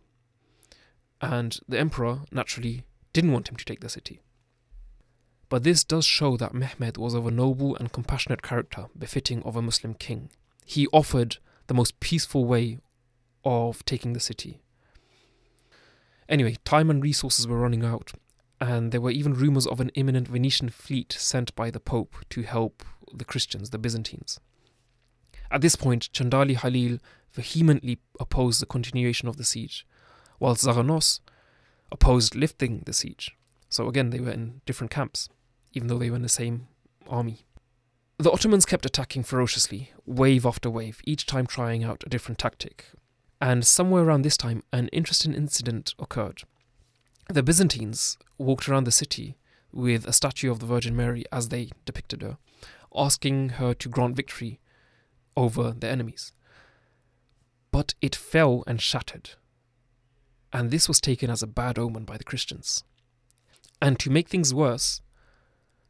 And 1.21 1.59
the 1.69 1.77
emperor, 1.77 2.21
naturally, 2.31 2.83
didn't 3.13 3.33
want 3.33 3.49
him 3.49 3.57
to 3.57 3.65
take 3.65 3.81
the 3.81 3.89
city. 3.89 4.21
But 5.49 5.63
this 5.63 5.83
does 5.83 6.05
show 6.05 6.35
that 6.37 6.53
Mehmed 6.53 6.97
was 6.97 7.13
of 7.13 7.25
a 7.25 7.31
noble 7.31 7.75
and 7.77 7.91
compassionate 7.91 8.41
character 8.41 8.87
befitting 8.97 9.41
of 9.43 9.55
a 9.55 9.61
Muslim 9.61 9.93
king. 9.93 10.29
He 10.65 10.87
offered 10.87 11.37
the 11.67 11.73
most 11.73 11.99
peaceful 11.99 12.45
way 12.45 12.79
of 13.45 13.85
taking 13.85 14.13
the 14.13 14.19
city. 14.19 14.59
Anyway, 16.27 16.57
time 16.65 16.89
and 16.89 17.01
resources 17.01 17.47
were 17.47 17.59
running 17.59 17.85
out, 17.85 18.11
and 18.59 18.91
there 18.91 18.99
were 18.99 19.11
even 19.11 19.33
rumors 19.33 19.65
of 19.65 19.79
an 19.79 19.89
imminent 19.95 20.27
Venetian 20.27 20.67
fleet 20.69 21.13
sent 21.13 21.55
by 21.55 21.71
the 21.71 21.79
Pope 21.79 22.15
to 22.29 22.41
help 22.41 22.83
the 23.13 23.23
Christians, 23.23 23.69
the 23.69 23.77
Byzantines. 23.77 24.41
At 25.49 25.61
this 25.61 25.77
point, 25.77 26.09
Chandarli 26.11 26.57
Halil 26.57 26.99
vehemently 27.31 27.99
opposed 28.19 28.61
the 28.61 28.65
continuation 28.65 29.29
of 29.29 29.37
the 29.37 29.45
siege, 29.45 29.87
while 30.39 30.55
Zaganos 30.55 31.21
opposed 31.89 32.35
lifting 32.35 32.83
the 32.85 32.91
siege. 32.91 33.37
So 33.69 33.87
again, 33.87 34.09
they 34.09 34.19
were 34.19 34.31
in 34.31 34.61
different 34.65 34.91
camps, 34.91 35.29
even 35.77 35.87
though 35.87 35.99
they 35.99 36.09
were 36.09 36.15
in 36.15 36.23
the 36.23 36.29
same 36.29 36.67
army. 37.07 37.45
The 38.17 38.31
Ottomans 38.31 38.65
kept 38.65 38.83
attacking 38.83 39.23
ferociously, 39.23 39.91
wave 40.07 40.43
after 40.43 40.71
wave, 40.71 41.01
each 41.05 41.27
time 41.27 41.45
trying 41.45 41.83
out 41.83 42.03
a 42.03 42.09
different 42.09 42.39
tactic. 42.39 42.85
And 43.39 43.63
somewhere 43.63 44.03
around 44.03 44.23
this 44.23 44.37
time, 44.37 44.63
an 44.73 44.87
interesting 44.87 45.35
incident 45.35 45.93
occurred. 45.99 46.41
The 47.29 47.43
Byzantines 47.43 48.17
walked 48.39 48.67
around 48.67 48.85
the 48.85 48.91
city 48.91 49.37
with 49.71 50.07
a 50.07 50.13
statue 50.13 50.49
of 50.49 50.57
the 50.57 50.65
Virgin 50.65 50.95
Mary 50.95 51.25
as 51.31 51.49
they 51.49 51.69
depicted 51.85 52.23
her, 52.23 52.37
asking 52.95 53.49
her 53.49 53.75
to 53.75 53.87
grant 53.87 54.15
victory 54.15 54.59
over 55.35 55.73
their 55.73 55.91
enemies. 55.91 56.31
But 57.69 57.93
it 58.01 58.15
fell 58.15 58.63
and 58.65 58.81
shattered, 58.81 59.31
and 60.51 60.71
this 60.71 60.87
was 60.87 60.99
taken 60.99 61.29
as 61.29 61.43
a 61.43 61.47
bad 61.47 61.77
omen 61.77 62.05
by 62.05 62.17
the 62.17 62.23
Christians. 62.23 62.83
And 63.79 63.99
to 63.99 64.09
make 64.09 64.27
things 64.27 64.55
worse, 64.55 65.01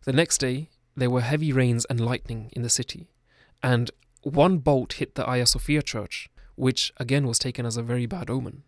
the 0.07 0.13
next 0.13 0.37
day 0.37 0.69
there 0.95 1.09
were 1.09 1.19
heavy 1.19 1.51
rains 1.51 1.83
and 1.89 1.99
lightning 1.99 2.49
in 2.53 2.61
the 2.61 2.69
city, 2.69 3.09
and 3.61 3.91
one 4.23 4.57
bolt 4.57 4.93
hit 4.93 5.15
the 5.15 5.25
Hagia 5.25 5.45
Sophia 5.45 5.81
church, 5.81 6.29
which 6.55 6.93
again 6.95 7.27
was 7.27 7.37
taken 7.37 7.65
as 7.65 7.75
a 7.75 7.83
very 7.83 8.05
bad 8.05 8.29
omen. 8.29 8.63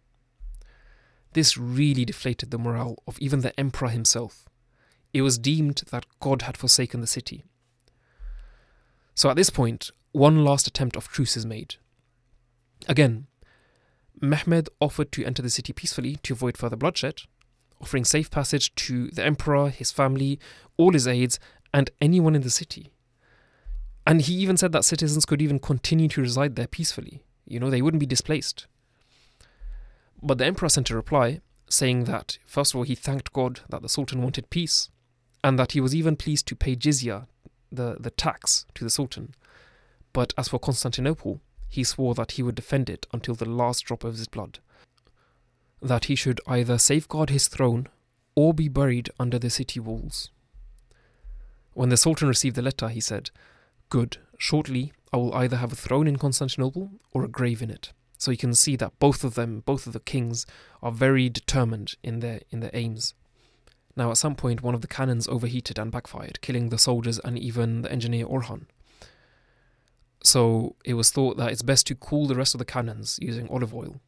This 1.32 1.58
really 1.58 2.04
deflated 2.04 2.52
the 2.52 2.58
morale 2.58 3.02
of 3.08 3.18
even 3.20 3.40
the 3.40 3.58
emperor 3.58 3.88
himself. 3.88 4.50
It 5.14 5.22
was 5.22 5.38
deemed 5.38 5.84
that 5.92 6.06
God 6.20 6.42
had 6.42 6.58
forsaken 6.58 7.00
the 7.00 7.08
city. 7.08 7.46
So 9.16 9.30
at 9.30 9.38
this 9.38 9.50
point, 9.50 9.92
one 10.12 10.44
last 10.44 10.68
attempt 10.68 10.98
of 10.98 11.08
truce 11.08 11.38
is 11.38 11.46
made. 11.46 11.76
Again, 12.86 13.28
Mehmed 14.20 14.68
offered 14.82 15.14
to 15.14 15.24
enter 15.24 15.42
the 15.42 15.50
city 15.50 15.72
peacefully 15.72 16.18
to 16.24 16.34
avoid 16.34 16.58
further 16.58 16.76
bloodshed, 16.76 17.22
offering 17.82 18.06
safe 18.06 18.30
passage 18.30 18.74
to 18.76 19.10
the 19.12 19.26
emperor, 19.26 19.70
his 19.70 19.92
family, 19.92 20.40
all 20.78 20.94
his 20.94 21.08
aides, 21.08 21.40
and 21.74 21.90
anyone 22.02 22.36
in 22.36 22.42
the 22.42 22.50
city. 22.50 22.92
And 24.06 24.22
he 24.22 24.34
even 24.36 24.58
said 24.58 24.72
that 24.72 24.86
citizens 24.86 25.26
could 25.26 25.42
even 25.42 25.60
continue 25.60 26.08
to 26.10 26.22
reside 26.22 26.56
there 26.56 26.68
peacefully. 26.68 27.22
You 27.46 27.60
know, 27.60 27.70
they 27.70 27.82
wouldn't 27.82 28.00
be 28.00 28.06
displaced. 28.06 28.68
But 30.22 30.38
the 30.38 30.46
emperor 30.46 30.70
sent 30.70 30.90
a 30.90 30.96
reply 30.96 31.42
saying 31.70 32.06
that, 32.06 32.38
first 32.46 32.74
of 32.74 32.78
all, 32.78 32.84
he 32.84 32.96
thanked 32.96 33.34
God 33.34 33.62
that 33.70 33.82
the 33.82 33.90
sultan 33.90 34.22
wanted 34.22 34.50
peace, 34.50 34.90
and 35.44 35.58
that 35.60 35.74
he 35.74 35.80
was 35.80 35.96
even 35.96 36.16
pleased 36.16 36.48
to 36.48 36.56
pay 36.56 36.76
jizya, 36.76 37.28
the, 37.72 37.98
the 38.00 38.10
tax, 38.10 38.66
to 38.74 38.84
the 38.84 38.90
sultan. 38.90 39.36
But 40.12 40.34
as 40.38 40.50
for 40.50 40.60
Constantinople, 40.60 41.40
he 41.70 41.84
swore 41.84 42.16
that 42.16 42.34
he 42.34 42.44
would 42.44 42.56
defend 42.56 42.90
it 42.90 43.06
until 43.14 43.36
the 43.36 43.48
last 43.48 43.86
drop 43.86 44.04
of 44.04 44.18
his 44.18 44.28
blood. 44.28 44.60
That 45.82 46.06
he 46.06 46.16
should 46.16 46.42
either 46.48 46.78
safeguard 46.78 47.30
his 47.30 47.48
throne 47.48 47.88
or 48.36 48.54
be 48.54 48.68
buried 48.68 49.10
under 49.20 49.40
the 49.40 49.50
city 49.50 49.80
walls. 49.80 50.30
When 51.74 51.90
the 51.90 51.98
Sultan 51.98 52.28
received 52.28 52.56
the 52.56 52.62
letter, 52.62 52.90
he 52.90 53.00
said, 53.00 53.32
Good, 53.90 54.18
shortly 54.38 54.92
I 55.14 55.18
will 55.18 55.34
either 55.34 55.58
have 55.58 55.72
a 55.72 55.78
throne 55.78 56.08
in 56.08 56.18
Constantinople 56.18 56.92
or 57.14 57.24
a 57.24 57.30
grave 57.30 57.62
in 57.62 57.70
it. 57.70 57.94
So 58.18 58.32
you 58.32 58.38
can 58.38 58.54
see 58.54 58.76
that 58.76 59.00
both 59.00 59.24
of 59.24 59.36
them, 59.36 59.62
both 59.66 59.88
of 59.88 59.94
the 59.94 60.00
kings, 60.02 60.46
are 60.84 60.92
very 60.92 61.30
determined 61.30 61.96
in 62.04 62.20
their 62.20 62.42
in 62.50 62.60
their 62.60 62.72
aims. 62.74 63.14
Now, 63.96 64.12
at 64.12 64.18
some 64.18 64.36
point, 64.36 64.62
one 64.62 64.76
of 64.76 64.82
the 64.82 64.88
cannons 64.88 65.28
overheated 65.28 65.80
and 65.80 65.92
backfired, 65.92 66.42
killing 66.42 66.70
the 66.70 66.78
soldiers 66.78 67.20
and 67.20 67.38
even 67.40 67.82
the 67.82 67.92
engineer 67.92 68.26
Orban. 68.26 68.68
So 70.24 70.76
it 70.86 70.94
was 70.96 71.12
thought 71.12 71.38
that 71.38 71.52
it's 71.52 71.62
best 71.62 71.88
to 71.88 71.96
cool 71.96 72.28
the 72.28 72.36
rest 72.36 72.54
of 72.54 72.60
the 72.60 72.66
cannons 72.66 73.20
using 73.22 73.48
olive 73.50 73.74
oil, 73.74 74.02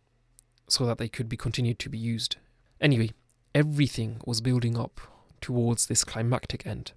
so 0.71 0.85
that 0.85 0.97
they 0.97 1.07
could 1.07 1.29
be 1.29 1.37
continued 1.37 1.79
to 1.79 1.89
be 1.89 1.97
used. 1.97 2.37
Anyway, 2.79 3.11
everything 3.53 4.21
was 4.25 4.41
building 4.41 4.77
up 4.77 5.01
towards 5.41 5.85
this 5.85 6.03
climactic 6.03 6.65
end. 6.65 6.93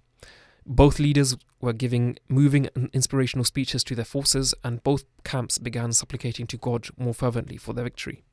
Both 0.65 0.99
leaders 0.99 1.37
were 1.61 1.73
giving 1.73 2.17
moving 2.27 2.69
and 2.75 2.89
inspirational 2.93 3.45
speeches 3.45 3.83
to 3.83 3.95
their 3.95 4.05
forces, 4.05 4.53
and 4.63 4.83
both 4.83 5.05
camps 5.23 5.57
began 5.57 5.93
supplicating 5.93 6.47
to 6.47 6.57
God 6.57 6.87
more 6.97 7.13
fervently 7.13 7.57
for 7.57 7.73
their 7.73 7.83
victory. 7.83 8.23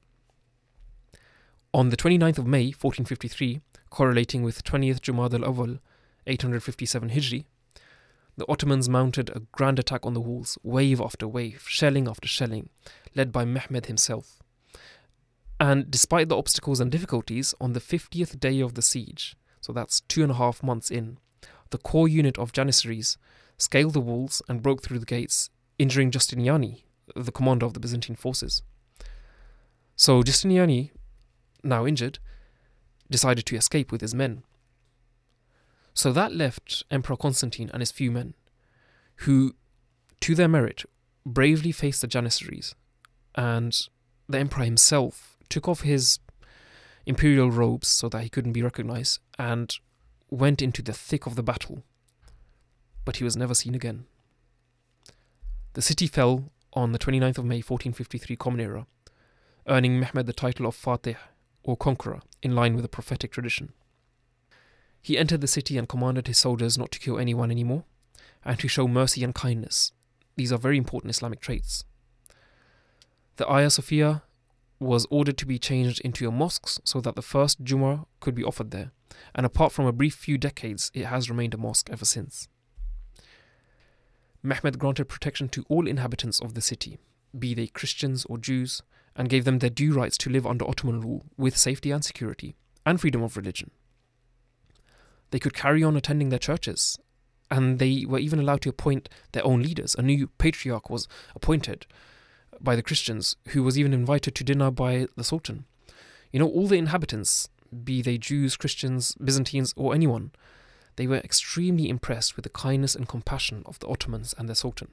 On 1.74 1.90
the 1.90 1.96
29th 1.96 2.38
of 2.38 2.46
May, 2.46 2.66
1453, 2.66 3.60
correlating 3.90 4.42
with 4.42 4.64
20th 4.64 5.00
Jumad 5.00 5.34
al 5.34 5.50
Awwal, 5.50 5.80
857 6.26 7.10
Hijri, 7.10 7.44
the 8.36 8.46
Ottomans 8.48 8.88
mounted 8.88 9.30
a 9.30 9.40
grand 9.52 9.78
attack 9.78 10.06
on 10.06 10.14
the 10.14 10.20
walls, 10.20 10.56
wave 10.62 11.00
after 11.00 11.28
wave, 11.28 11.64
shelling 11.68 12.08
after 12.08 12.28
shelling, 12.28 12.70
led 13.14 13.30
by 13.30 13.44
Mehmed 13.44 13.86
himself. 13.86 14.41
And 15.62 15.88
despite 15.88 16.28
the 16.28 16.36
obstacles 16.36 16.80
and 16.80 16.90
difficulties, 16.90 17.54
on 17.60 17.72
the 17.72 17.78
50th 17.78 18.40
day 18.40 18.58
of 18.58 18.74
the 18.74 18.82
siege, 18.82 19.36
so 19.60 19.72
that's 19.72 20.00
two 20.00 20.24
and 20.24 20.32
a 20.32 20.34
half 20.34 20.60
months 20.60 20.90
in, 20.90 21.18
the 21.70 21.78
core 21.78 22.08
unit 22.08 22.36
of 22.36 22.50
Janissaries 22.50 23.16
scaled 23.58 23.92
the 23.92 24.00
walls 24.00 24.42
and 24.48 24.60
broke 24.60 24.82
through 24.82 24.98
the 24.98 25.06
gates, 25.06 25.50
injuring 25.78 26.10
Justiniani, 26.10 26.82
the 27.14 27.30
commander 27.30 27.64
of 27.64 27.74
the 27.74 27.78
Byzantine 27.78 28.16
forces. 28.16 28.62
So 29.94 30.24
Justiniani, 30.24 30.90
now 31.62 31.86
injured, 31.86 32.18
decided 33.08 33.46
to 33.46 33.54
escape 33.54 33.92
with 33.92 34.00
his 34.00 34.16
men. 34.16 34.42
So 35.94 36.12
that 36.12 36.34
left 36.34 36.82
Emperor 36.90 37.16
Constantine 37.16 37.70
and 37.72 37.82
his 37.82 37.92
few 37.92 38.10
men, 38.10 38.34
who, 39.18 39.54
to 40.22 40.34
their 40.34 40.48
merit, 40.48 40.82
bravely 41.24 41.70
faced 41.70 42.00
the 42.00 42.08
Janissaries, 42.08 42.74
and 43.36 43.78
the 44.28 44.40
emperor 44.40 44.64
himself 44.64 45.31
took 45.52 45.68
off 45.68 45.82
his 45.82 46.18
imperial 47.04 47.50
robes 47.50 47.86
so 47.86 48.08
that 48.08 48.22
he 48.22 48.30
couldn't 48.30 48.54
be 48.54 48.62
recognized 48.62 49.20
and 49.38 49.78
went 50.30 50.62
into 50.62 50.80
the 50.80 50.94
thick 50.94 51.26
of 51.26 51.36
the 51.36 51.42
battle, 51.42 51.82
but 53.04 53.16
he 53.16 53.24
was 53.24 53.36
never 53.36 53.54
seen 53.54 53.74
again. 53.74 54.06
The 55.74 55.82
city 55.82 56.06
fell 56.06 56.50
on 56.72 56.92
the 56.92 56.98
29th 56.98 57.36
of 57.38 57.44
May 57.44 57.56
1453 57.56 58.34
Common 58.36 58.60
Era, 58.60 58.86
earning 59.68 60.00
Mehmed 60.00 60.26
the 60.26 60.32
title 60.32 60.66
of 60.66 60.74
Fatih, 60.74 61.16
or 61.62 61.76
conqueror, 61.76 62.22
in 62.42 62.54
line 62.54 62.74
with 62.74 62.82
the 62.82 62.88
prophetic 62.88 63.30
tradition. 63.30 63.74
He 65.02 65.18
entered 65.18 65.42
the 65.42 65.46
city 65.46 65.76
and 65.76 65.86
commanded 65.86 66.28
his 66.28 66.38
soldiers 66.38 66.78
not 66.78 66.90
to 66.92 66.98
kill 66.98 67.18
anyone 67.18 67.50
anymore, 67.50 67.84
and 68.42 68.58
to 68.58 68.68
show 68.68 68.88
mercy 68.88 69.22
and 69.22 69.34
kindness. 69.34 69.92
These 70.36 70.50
are 70.50 70.58
very 70.58 70.78
important 70.78 71.10
Islamic 71.10 71.40
traits. 71.40 71.84
The 73.36 73.44
Hagia 73.44 73.70
Sophia 73.70 74.22
was 74.82 75.06
ordered 75.10 75.38
to 75.38 75.46
be 75.46 75.58
changed 75.58 76.00
into 76.00 76.28
a 76.28 76.30
mosque 76.30 76.80
so 76.84 77.00
that 77.00 77.14
the 77.14 77.22
first 77.22 77.64
Jummah 77.64 78.06
could 78.20 78.34
be 78.34 78.44
offered 78.44 78.70
there, 78.70 78.92
and 79.34 79.46
apart 79.46 79.72
from 79.72 79.86
a 79.86 79.92
brief 79.92 80.14
few 80.14 80.36
decades, 80.36 80.90
it 80.94 81.06
has 81.06 81.30
remained 81.30 81.54
a 81.54 81.58
mosque 81.58 81.88
ever 81.90 82.04
since. 82.04 82.48
Mehmed 84.42 84.78
granted 84.78 85.06
protection 85.06 85.48
to 85.50 85.64
all 85.68 85.86
inhabitants 85.86 86.40
of 86.40 86.54
the 86.54 86.60
city, 86.60 86.98
be 87.38 87.54
they 87.54 87.68
Christians 87.68 88.24
or 88.26 88.38
Jews, 88.38 88.82
and 89.14 89.28
gave 89.28 89.44
them 89.44 89.58
their 89.58 89.70
due 89.70 89.92
rights 89.92 90.18
to 90.18 90.30
live 90.30 90.46
under 90.46 90.68
Ottoman 90.68 91.00
rule 91.00 91.24
with 91.36 91.56
safety 91.56 91.90
and 91.90 92.04
security, 92.04 92.56
and 92.84 93.00
freedom 93.00 93.22
of 93.22 93.36
religion. 93.36 93.70
They 95.30 95.38
could 95.38 95.54
carry 95.54 95.84
on 95.84 95.96
attending 95.96 96.30
their 96.30 96.38
churches, 96.38 96.98
and 97.50 97.78
they 97.78 98.04
were 98.06 98.18
even 98.18 98.40
allowed 98.40 98.62
to 98.62 98.70
appoint 98.70 99.08
their 99.32 99.46
own 99.46 99.62
leaders. 99.62 99.94
A 99.94 100.02
new 100.02 100.26
patriarch 100.38 100.90
was 100.90 101.06
appointed 101.36 101.86
by 102.62 102.76
the 102.76 102.82
Christians, 102.82 103.36
who 103.48 103.62
was 103.62 103.78
even 103.78 103.92
invited 103.92 104.34
to 104.34 104.44
dinner 104.44 104.70
by 104.70 105.06
the 105.16 105.24
Sultan. 105.24 105.64
You 106.30 106.38
know, 106.38 106.48
all 106.48 106.66
the 106.66 106.78
inhabitants 106.78 107.48
be 107.84 108.02
they 108.02 108.18
Jews, 108.18 108.56
Christians, 108.56 109.14
Byzantines, 109.16 109.72
or 109.76 109.94
anyone, 109.94 110.32
they 110.96 111.06
were 111.06 111.16
extremely 111.16 111.88
impressed 111.88 112.36
with 112.36 112.42
the 112.42 112.50
kindness 112.50 112.94
and 112.94 113.08
compassion 113.08 113.62
of 113.66 113.78
the 113.78 113.88
Ottomans 113.88 114.34
and 114.36 114.48
their 114.48 114.54
Sultan. 114.54 114.88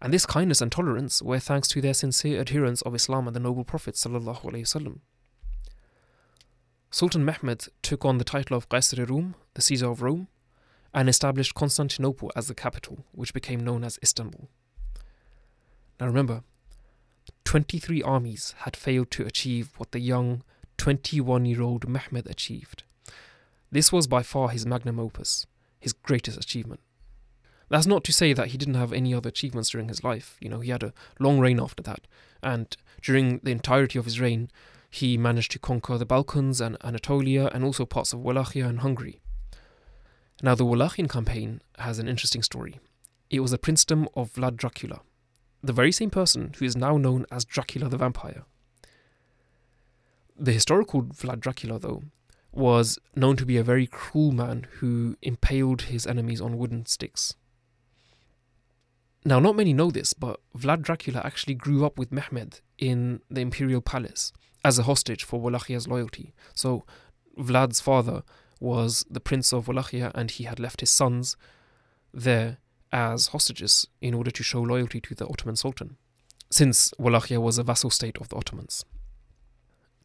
And 0.00 0.12
this 0.12 0.26
kindness 0.26 0.60
and 0.60 0.70
tolerance 0.70 1.22
were 1.22 1.38
thanks 1.38 1.68
to 1.68 1.80
their 1.80 1.94
sincere 1.94 2.40
adherence 2.40 2.82
of 2.82 2.94
Islam 2.94 3.26
and 3.26 3.34
the 3.34 3.40
noble 3.40 3.64
Prophet. 3.64 3.96
Sultan 3.96 5.00
Mehmed 7.24 7.68
took 7.82 8.04
on 8.04 8.18
the 8.18 8.24
title 8.24 8.56
of 8.56 8.68
Qaisar 8.68 9.08
Rum, 9.08 9.34
the 9.54 9.62
Caesar 9.62 9.90
of 9.90 10.02
Rome, 10.02 10.28
and 10.92 11.08
established 11.08 11.54
Constantinople 11.54 12.30
as 12.36 12.46
the 12.46 12.54
capital, 12.54 13.04
which 13.12 13.34
became 13.34 13.60
known 13.60 13.82
as 13.82 13.98
Istanbul. 14.02 14.48
Now 15.98 16.06
remember, 16.06 16.42
23 17.44 18.02
armies 18.02 18.54
had 18.58 18.76
failed 18.76 19.10
to 19.12 19.26
achieve 19.26 19.70
what 19.76 19.92
the 19.92 20.00
young 20.00 20.42
21 20.78 21.46
year 21.46 21.62
old 21.62 21.88
Mehmed 21.88 22.26
achieved. 22.26 22.82
This 23.70 23.92
was 23.92 24.06
by 24.06 24.22
far 24.22 24.48
his 24.48 24.66
magnum 24.66 24.98
opus, 25.00 25.46
his 25.78 25.92
greatest 25.92 26.38
achievement. 26.38 26.80
That's 27.68 27.86
not 27.86 28.04
to 28.04 28.12
say 28.12 28.32
that 28.32 28.48
he 28.48 28.58
didn't 28.58 28.74
have 28.74 28.92
any 28.92 29.14
other 29.14 29.28
achievements 29.28 29.70
during 29.70 29.88
his 29.88 30.04
life. 30.04 30.36
You 30.40 30.48
know, 30.48 30.60
he 30.60 30.70
had 30.70 30.82
a 30.82 30.92
long 31.18 31.40
reign 31.40 31.58
after 31.60 31.82
that, 31.84 32.06
and 32.42 32.76
during 33.02 33.40
the 33.42 33.50
entirety 33.50 33.98
of 33.98 34.04
his 34.04 34.20
reign, 34.20 34.50
he 34.90 35.18
managed 35.18 35.50
to 35.52 35.58
conquer 35.58 35.98
the 35.98 36.06
Balkans 36.06 36.60
and 36.60 36.76
Anatolia 36.84 37.50
and 37.52 37.64
also 37.64 37.84
parts 37.84 38.12
of 38.12 38.20
Wallachia 38.20 38.68
and 38.68 38.80
Hungary. 38.80 39.20
Now, 40.42 40.54
the 40.54 40.64
Wallachian 40.64 41.08
campaign 41.08 41.62
has 41.78 41.98
an 41.98 42.08
interesting 42.08 42.42
story. 42.42 42.78
It 43.30 43.40
was 43.40 43.52
a 43.52 43.58
princedom 43.58 44.06
of 44.14 44.32
Vlad 44.34 44.56
Dracula, 44.56 45.00
the 45.64 45.72
very 45.72 45.92
same 45.92 46.10
person 46.10 46.52
who 46.58 46.64
is 46.64 46.76
now 46.76 46.96
known 46.96 47.24
as 47.30 47.44
Dracula 47.44 47.88
the 47.88 47.96
Vampire. 47.96 48.44
The 50.38 50.52
historical 50.52 51.02
Vlad 51.02 51.40
Dracula, 51.40 51.78
though, 51.78 52.02
was 52.52 52.98
known 53.16 53.36
to 53.36 53.46
be 53.46 53.56
a 53.56 53.64
very 53.64 53.86
cruel 53.86 54.32
man 54.32 54.66
who 54.78 55.16
impaled 55.22 55.82
his 55.82 56.06
enemies 56.06 56.40
on 56.40 56.58
wooden 56.58 56.86
sticks. 56.86 57.34
Now, 59.24 59.40
not 59.40 59.56
many 59.56 59.72
know 59.72 59.90
this, 59.90 60.12
but 60.12 60.40
Vlad 60.56 60.82
Dracula 60.82 61.22
actually 61.24 61.54
grew 61.54 61.86
up 61.86 61.98
with 61.98 62.12
Mehmed 62.12 62.60
in 62.76 63.20
the 63.30 63.40
imperial 63.40 63.80
palace 63.80 64.32
as 64.62 64.78
a 64.78 64.82
hostage 64.82 65.24
for 65.24 65.40
Wallachia's 65.40 65.88
loyalty. 65.88 66.34
So, 66.54 66.84
Vlad's 67.38 67.80
father 67.80 68.22
was 68.60 69.04
the 69.08 69.20
prince 69.20 69.52
of 69.52 69.66
Wallachia, 69.66 70.12
and 70.14 70.30
he 70.30 70.44
had 70.44 70.60
left 70.60 70.80
his 70.80 70.90
sons 70.90 71.36
there 72.12 72.58
as 72.94 73.26
hostages 73.28 73.88
in 74.00 74.14
order 74.14 74.30
to 74.30 74.44
show 74.44 74.62
loyalty 74.62 75.00
to 75.00 75.16
the 75.16 75.26
Ottoman 75.26 75.56
Sultan, 75.56 75.96
since 76.48 76.94
Wallachia 76.96 77.40
was 77.40 77.58
a 77.58 77.64
vassal 77.64 77.90
state 77.90 78.16
of 78.18 78.28
the 78.28 78.36
Ottomans. 78.36 78.84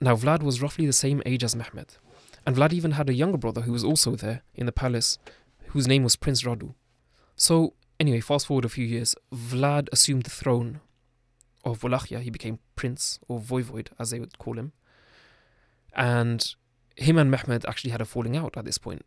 Now, 0.01 0.15
Vlad 0.15 0.41
was 0.41 0.61
roughly 0.61 0.87
the 0.87 0.93
same 0.93 1.21
age 1.23 1.43
as 1.43 1.55
Mehmed, 1.55 1.97
and 2.47 2.55
Vlad 2.55 2.73
even 2.73 2.91
had 2.91 3.07
a 3.07 3.13
younger 3.13 3.37
brother 3.37 3.61
who 3.61 3.73
was 3.73 3.83
also 3.83 4.15
there 4.15 4.41
in 4.55 4.65
the 4.65 4.71
palace, 4.71 5.19
whose 5.67 5.87
name 5.87 6.03
was 6.03 6.15
Prince 6.15 6.41
Radu. 6.41 6.73
So, 7.35 7.75
anyway, 7.99 8.21
fast 8.21 8.47
forward 8.47 8.65
a 8.65 8.69
few 8.69 8.85
years, 8.85 9.13
Vlad 9.31 9.87
assumed 9.91 10.23
the 10.23 10.31
throne 10.31 10.81
of 11.63 11.83
Wallachia. 11.83 12.21
He 12.21 12.31
became 12.31 12.57
prince, 12.75 13.19
or 13.27 13.39
voivode, 13.39 13.89
as 13.99 14.09
they 14.09 14.19
would 14.19 14.39
call 14.39 14.57
him. 14.57 14.71
And 15.93 16.55
him 16.95 17.19
and 17.19 17.29
Mehmed 17.29 17.65
actually 17.67 17.91
had 17.91 18.01
a 18.01 18.05
falling 18.05 18.35
out 18.35 18.57
at 18.57 18.65
this 18.65 18.79
point. 18.79 19.05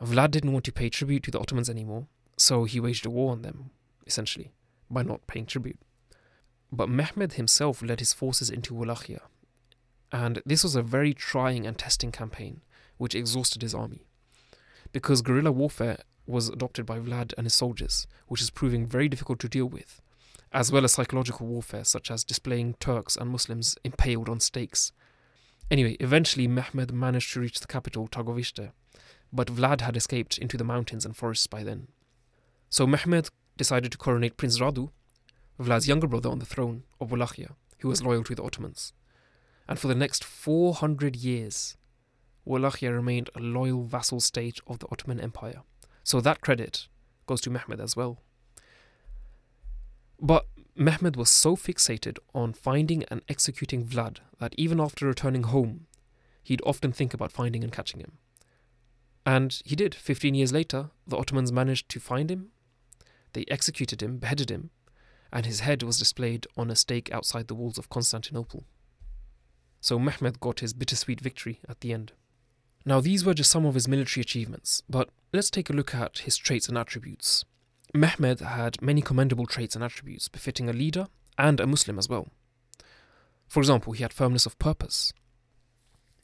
Vlad 0.00 0.30
didn't 0.30 0.52
want 0.52 0.64
to 0.66 0.72
pay 0.72 0.88
tribute 0.88 1.24
to 1.24 1.32
the 1.32 1.40
Ottomans 1.40 1.68
anymore, 1.68 2.06
so 2.36 2.64
he 2.64 2.80
waged 2.80 3.06
a 3.06 3.10
war 3.10 3.32
on 3.32 3.42
them, 3.42 3.70
essentially, 4.06 4.52
by 4.90 5.02
not 5.02 5.26
paying 5.26 5.46
tribute. 5.46 5.78
But 6.70 6.88
Mehmed 6.88 7.34
himself 7.34 7.82
led 7.82 8.00
his 8.00 8.12
forces 8.12 8.50
into 8.50 8.74
Wallachia, 8.74 9.22
and 10.10 10.42
this 10.44 10.62
was 10.62 10.76
a 10.76 10.82
very 10.82 11.14
trying 11.14 11.66
and 11.66 11.78
testing 11.78 12.12
campaign, 12.12 12.62
which 12.96 13.14
exhausted 13.14 13.62
his 13.62 13.74
army. 13.74 14.06
Because 14.92 15.22
guerrilla 15.22 15.52
warfare 15.52 15.98
was 16.26 16.48
adopted 16.48 16.86
by 16.86 16.98
Vlad 16.98 17.32
and 17.36 17.46
his 17.46 17.54
soldiers, 17.54 18.06
which 18.28 18.42
is 18.42 18.50
proving 18.50 18.86
very 18.86 19.08
difficult 19.08 19.38
to 19.40 19.48
deal 19.48 19.66
with, 19.66 20.00
as 20.52 20.70
well 20.70 20.84
as 20.84 20.92
psychological 20.92 21.46
warfare, 21.46 21.84
such 21.84 22.10
as 22.10 22.24
displaying 22.24 22.74
Turks 22.74 23.16
and 23.16 23.30
Muslims 23.30 23.76
impaled 23.84 24.28
on 24.28 24.40
stakes 24.40 24.92
Anyway, 25.72 25.96
eventually 26.00 26.46
Mehmed 26.46 26.92
managed 26.92 27.32
to 27.32 27.40
reach 27.40 27.60
the 27.60 27.66
capital, 27.66 28.06
Targoviste, 28.06 28.72
but 29.32 29.48
Vlad 29.48 29.80
had 29.80 29.96
escaped 29.96 30.36
into 30.36 30.58
the 30.58 30.64
mountains 30.64 31.06
and 31.06 31.16
forests 31.16 31.46
by 31.46 31.62
then. 31.62 31.88
So 32.72 32.86
Mehmed 32.86 33.28
decided 33.58 33.92
to 33.92 33.98
coronate 33.98 34.38
Prince 34.38 34.58
Radu, 34.58 34.92
Vlad's 35.60 35.86
younger 35.86 36.06
brother, 36.06 36.30
on 36.30 36.38
the 36.38 36.46
throne 36.46 36.84
of 37.02 37.10
Wallachia, 37.12 37.50
who 37.80 37.88
was 37.88 38.02
loyal 38.02 38.24
to 38.24 38.34
the 38.34 38.42
Ottomans. 38.42 38.94
And 39.68 39.78
for 39.78 39.88
the 39.88 39.94
next 39.94 40.24
400 40.24 41.14
years, 41.14 41.76
Wallachia 42.46 42.90
remained 42.90 43.28
a 43.36 43.40
loyal 43.40 43.82
vassal 43.82 44.20
state 44.20 44.58
of 44.66 44.78
the 44.78 44.86
Ottoman 44.90 45.20
Empire. 45.20 45.64
So 46.02 46.22
that 46.22 46.40
credit 46.40 46.88
goes 47.26 47.42
to 47.42 47.50
Mehmed 47.50 47.78
as 47.78 47.94
well. 47.94 48.22
But 50.18 50.46
Mehmed 50.74 51.16
was 51.16 51.28
so 51.28 51.56
fixated 51.56 52.16
on 52.34 52.54
finding 52.54 53.04
and 53.10 53.20
executing 53.28 53.84
Vlad 53.84 54.20
that 54.38 54.54
even 54.56 54.80
after 54.80 55.06
returning 55.06 55.42
home, 55.42 55.88
he'd 56.42 56.62
often 56.64 56.90
think 56.90 57.12
about 57.12 57.32
finding 57.32 57.62
and 57.62 57.72
catching 57.72 58.00
him. 58.00 58.12
And 59.26 59.60
he 59.66 59.76
did. 59.76 59.94
Fifteen 59.94 60.34
years 60.34 60.54
later, 60.54 60.88
the 61.06 61.18
Ottomans 61.18 61.52
managed 61.52 61.90
to 61.90 62.00
find 62.00 62.30
him. 62.30 62.48
They 63.32 63.44
executed 63.48 64.02
him, 64.02 64.18
beheaded 64.18 64.50
him, 64.50 64.70
and 65.32 65.46
his 65.46 65.60
head 65.60 65.82
was 65.82 65.98
displayed 65.98 66.46
on 66.56 66.70
a 66.70 66.76
stake 66.76 67.10
outside 67.12 67.48
the 67.48 67.54
walls 67.54 67.78
of 67.78 67.88
Constantinople. 67.88 68.64
So 69.80 69.98
Mehmed 69.98 70.40
got 70.40 70.60
his 70.60 70.74
bittersweet 70.74 71.20
victory 71.20 71.60
at 71.68 71.80
the 71.80 71.92
end. 71.92 72.12
Now, 72.84 73.00
these 73.00 73.24
were 73.24 73.34
just 73.34 73.50
some 73.50 73.64
of 73.64 73.74
his 73.74 73.88
military 73.88 74.22
achievements, 74.22 74.82
but 74.88 75.08
let's 75.32 75.50
take 75.50 75.70
a 75.70 75.72
look 75.72 75.94
at 75.94 76.18
his 76.18 76.36
traits 76.36 76.68
and 76.68 76.76
attributes. 76.76 77.44
Mehmed 77.94 78.40
had 78.40 78.80
many 78.82 79.00
commendable 79.00 79.46
traits 79.46 79.74
and 79.74 79.84
attributes 79.84 80.28
befitting 80.28 80.68
a 80.68 80.72
leader 80.72 81.06
and 81.38 81.60
a 81.60 81.66
Muslim 81.66 81.98
as 81.98 82.08
well. 82.08 82.28
For 83.48 83.60
example, 83.60 83.92
he 83.92 84.02
had 84.02 84.12
firmness 84.12 84.46
of 84.46 84.58
purpose. 84.58 85.12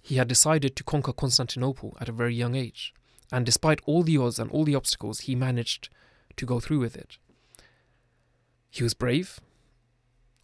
He 0.03 0.17
had 0.17 0.29
decided 0.29 0.77
to 0.77 0.85
conquer 0.85 1.13
Constantinople 1.13 1.97
at 2.01 2.09
a 2.09 2.13
very 2.13 2.35
young 2.35 2.55
age, 2.55 2.95
and 3.31 3.45
despite 3.45 3.81
all 3.85 4.03
the 4.03 4.17
odds 4.17 4.39
and 4.39 4.51
all 4.51 4.65
the 4.65 4.75
obstacles, 4.75 5.21
he 5.21 5.35
managed 5.35 5.91
to 6.39 6.47
go 6.47 6.61
through 6.61 6.81
with 6.81 6.97
it. 6.97 7.19
He 8.71 8.83
was 8.83 8.95
brave. 8.95 9.41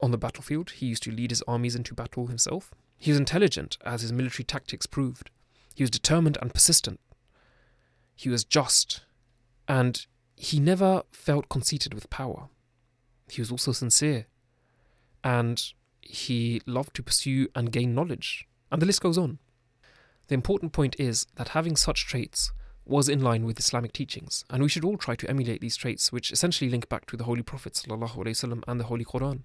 On 0.01 0.11
the 0.11 0.19
battlefield, 0.19 0.71
he 0.71 0.87
used 0.87 1.03
to 1.05 1.11
lead 1.11 1.31
his 1.31 1.43
armies 1.49 1.75
into 1.75 1.95
battle 1.95 2.27
himself. 2.27 2.73
He 2.99 3.11
was 3.11 3.19
intelligent, 3.19 3.79
as 3.85 4.03
his 4.03 4.13
military 4.13 4.45
tactics 4.45 4.87
proved. 4.87 5.31
He 5.75 5.83
was 5.83 5.91
determined 5.91 6.39
and 6.41 6.53
persistent. 6.53 7.01
He 8.15 8.29
was 8.29 8.45
just, 8.45 9.03
and 9.67 10.07
he 10.37 10.61
never 10.61 11.03
felt 11.11 11.49
conceited 11.49 11.95
with 11.95 12.11
power. 12.11 12.49
He 13.29 13.41
was 13.41 13.51
also 13.51 13.73
sincere, 13.73 14.27
and 15.23 15.63
he 16.01 16.61
loved 16.67 16.95
to 16.97 17.03
pursue 17.03 17.49
and 17.55 17.73
gain 17.73 17.95
knowledge, 17.95 18.47
and 18.71 18.81
the 18.81 18.87
list 18.87 19.01
goes 19.01 19.19
on. 19.19 19.39
The 20.29 20.35
important 20.35 20.73
point 20.73 20.97
is 20.99 21.27
that 21.37 21.49
having 21.49 21.77
such 21.77 22.07
traits 22.07 22.53
was 22.87 23.09
in 23.09 23.21
line 23.21 23.45
with 23.45 23.59
Islamic 23.59 23.93
teachings, 23.93 24.45
and 24.51 24.63
we 24.63 24.69
should 24.69 24.85
all 24.85 24.97
try 24.97 25.15
to 25.17 25.29
emulate 25.29 25.61
these 25.61 25.77
traits, 25.77 26.13
which 26.13 26.31
essentially 26.31 26.71
link 26.71 26.89
back 26.89 27.07
to 27.07 27.17
the 27.17 27.25
Holy 27.25 27.43
Prophet 27.43 27.73
ﷺ 27.75 28.63
and 28.67 28.81
the 28.81 28.85
Holy 28.85 29.05
Quran. 29.05 29.41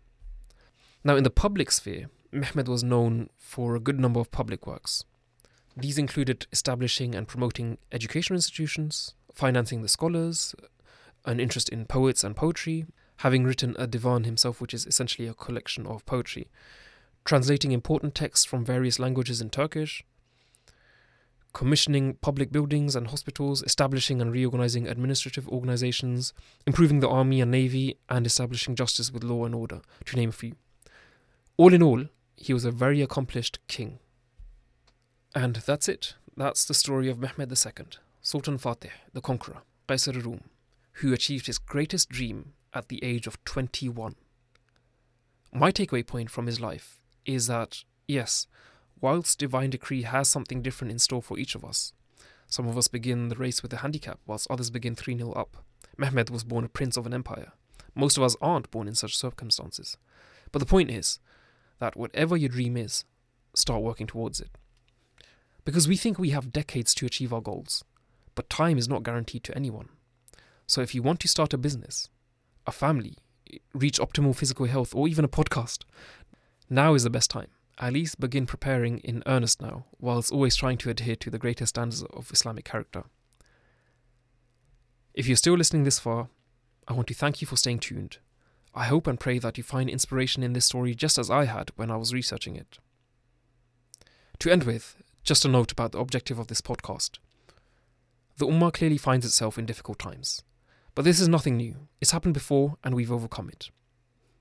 Now, 1.03 1.15
in 1.15 1.23
the 1.23 1.29
public 1.29 1.71
sphere, 1.71 2.09
Mehmed 2.31 2.67
was 2.67 2.83
known 2.83 3.29
for 3.37 3.75
a 3.75 3.79
good 3.79 3.99
number 3.99 4.19
of 4.19 4.31
public 4.31 4.67
works. 4.67 5.05
These 5.75 5.97
included 5.97 6.47
establishing 6.51 7.15
and 7.15 7.27
promoting 7.27 7.77
educational 7.91 8.37
institutions, 8.37 9.13
financing 9.33 9.81
the 9.81 9.87
scholars, 9.87 10.53
an 11.25 11.39
interest 11.39 11.69
in 11.69 11.85
poets 11.85 12.23
and 12.23 12.35
poetry, 12.35 12.85
having 13.17 13.45
written 13.45 13.75
a 13.79 13.87
divan 13.87 14.25
himself, 14.25 14.59
which 14.59 14.73
is 14.73 14.85
essentially 14.85 15.27
a 15.27 15.33
collection 15.33 15.85
of 15.85 16.05
poetry, 16.05 16.49
translating 17.25 17.71
important 17.71 18.15
texts 18.15 18.45
from 18.45 18.65
various 18.65 18.99
languages 18.99 19.41
in 19.41 19.49
Turkish, 19.49 20.03
commissioning 21.53 22.15
public 22.15 22.51
buildings 22.51 22.95
and 22.95 23.07
hospitals, 23.07 23.63
establishing 23.63 24.21
and 24.21 24.31
reorganizing 24.31 24.87
administrative 24.87 25.47
organizations, 25.49 26.33
improving 26.65 26.99
the 26.99 27.09
army 27.09 27.41
and 27.41 27.51
navy, 27.51 27.97
and 28.09 28.25
establishing 28.25 28.75
justice 28.75 29.11
with 29.11 29.23
law 29.23 29.45
and 29.45 29.55
order, 29.55 29.81
to 30.05 30.15
name 30.15 30.29
a 30.29 30.33
few. 30.33 30.55
All 31.57 31.73
in 31.73 31.83
all, 31.83 32.05
he 32.35 32.53
was 32.53 32.65
a 32.65 32.71
very 32.71 33.01
accomplished 33.01 33.59
king. 33.67 33.99
And 35.35 35.57
that's 35.57 35.87
it. 35.87 36.15
That's 36.37 36.65
the 36.65 36.73
story 36.73 37.09
of 37.09 37.19
Mehmed 37.19 37.51
II, 37.51 37.85
Sultan 38.21 38.57
Fatih, 38.57 38.91
the 39.13 39.21
conqueror, 39.21 39.61
Qaisar 39.87 40.23
Rum 40.23 40.41
who 40.99 41.13
achieved 41.13 41.47
his 41.47 41.57
greatest 41.57 42.09
dream 42.09 42.53
at 42.73 42.89
the 42.89 43.03
age 43.03 43.25
of 43.25 43.43
21. 43.45 44.15
My 45.53 45.71
takeaway 45.71 46.05
point 46.05 46.29
from 46.29 46.45
his 46.45 46.59
life 46.59 46.99
is 47.25 47.47
that, 47.47 47.83
yes, 48.07 48.47
whilst 49.01 49.39
divine 49.39 49.69
decree 49.69 50.03
has 50.03 50.27
something 50.27 50.61
different 50.61 50.91
in 50.91 50.99
store 50.99 51.21
for 51.21 51.37
each 51.37 51.55
of 51.55 51.63
us, 51.65 51.93
some 52.47 52.67
of 52.67 52.77
us 52.77 52.87
begin 52.87 53.29
the 53.29 53.35
race 53.35 53.61
with 53.61 53.71
a 53.73 53.77
handicap, 53.77 54.19
whilst 54.25 54.49
others 54.49 54.69
begin 54.69 54.95
3 54.95 55.17
0 55.17 55.31
up. 55.33 55.57
Mehmed 55.97 56.29
was 56.29 56.43
born 56.43 56.65
a 56.65 56.69
prince 56.69 56.97
of 56.97 57.05
an 57.05 57.13
empire. 57.13 57.51
Most 57.93 58.17
of 58.17 58.23
us 58.23 58.35
aren't 58.41 58.71
born 58.71 58.87
in 58.87 58.95
such 58.95 59.17
circumstances. 59.17 59.97
But 60.51 60.59
the 60.59 60.65
point 60.65 60.89
is 60.89 61.19
that 61.79 61.95
whatever 61.95 62.35
your 62.35 62.49
dream 62.49 62.75
is, 62.75 63.05
start 63.53 63.81
working 63.81 64.07
towards 64.07 64.39
it. 64.39 64.49
Because 65.63 65.87
we 65.87 65.97
think 65.97 66.17
we 66.17 66.31
have 66.31 66.51
decades 66.51 66.93
to 66.95 67.05
achieve 67.05 67.33
our 67.33 67.41
goals, 67.41 67.83
but 68.33 68.49
time 68.49 68.77
is 68.77 68.87
not 68.87 69.03
guaranteed 69.03 69.43
to 69.43 69.55
anyone. 69.55 69.89
So 70.65 70.81
if 70.81 70.95
you 70.95 71.03
want 71.03 71.19
to 71.21 71.27
start 71.27 71.53
a 71.53 71.57
business, 71.57 72.09
a 72.65 72.71
family, 72.71 73.17
reach 73.73 73.99
optimal 73.99 74.35
physical 74.35 74.65
health, 74.65 74.95
or 74.95 75.07
even 75.07 75.25
a 75.25 75.29
podcast, 75.29 75.83
now 76.69 76.93
is 76.93 77.03
the 77.03 77.09
best 77.09 77.29
time. 77.29 77.49
Least 77.87 78.19
begin 78.19 78.45
preparing 78.45 78.99
in 78.99 79.23
earnest 79.25 79.61
now, 79.61 79.85
whilst 79.99 80.31
always 80.31 80.55
trying 80.55 80.77
to 80.79 80.89
adhere 80.89 81.15
to 81.15 81.29
the 81.29 81.39
greatest 81.39 81.69
standards 81.69 82.03
of 82.03 82.29
Islamic 82.31 82.65
character. 82.65 83.03
If 85.13 85.27
you're 85.27 85.37
still 85.37 85.55
listening 85.55 85.85
this 85.85 85.99
far, 85.99 86.29
I 86.87 86.93
want 86.93 87.07
to 87.07 87.13
thank 87.13 87.41
you 87.41 87.47
for 87.47 87.55
staying 87.55 87.79
tuned. 87.79 88.17
I 88.75 88.85
hope 88.85 89.07
and 89.07 89.19
pray 89.19 89.39
that 89.39 89.57
you 89.57 89.63
find 89.63 89.89
inspiration 89.89 90.43
in 90.43 90.53
this 90.53 90.65
story 90.65 90.93
just 90.93 91.17
as 91.17 91.29
I 91.29 91.45
had 91.45 91.71
when 91.75 91.89
I 91.89 91.97
was 91.97 92.13
researching 92.13 92.55
it. 92.55 92.79
To 94.39 94.51
end 94.51 94.63
with, 94.63 95.01
just 95.23 95.45
a 95.45 95.47
note 95.47 95.71
about 95.71 95.91
the 95.91 95.99
objective 95.99 96.37
of 96.37 96.47
this 96.47 96.61
podcast. 96.61 97.17
The 98.37 98.47
Ummah 98.47 98.73
clearly 98.73 98.97
finds 98.97 99.25
itself 99.25 99.57
in 99.57 99.65
difficult 99.65 99.99
times. 99.99 100.43
But 100.95 101.05
this 101.05 101.19
is 101.19 101.27
nothing 101.27 101.57
new. 101.57 101.87
It's 102.01 102.11
happened 102.11 102.33
before 102.33 102.77
and 102.83 102.95
we've 102.95 103.11
overcome 103.11 103.49
it. 103.49 103.69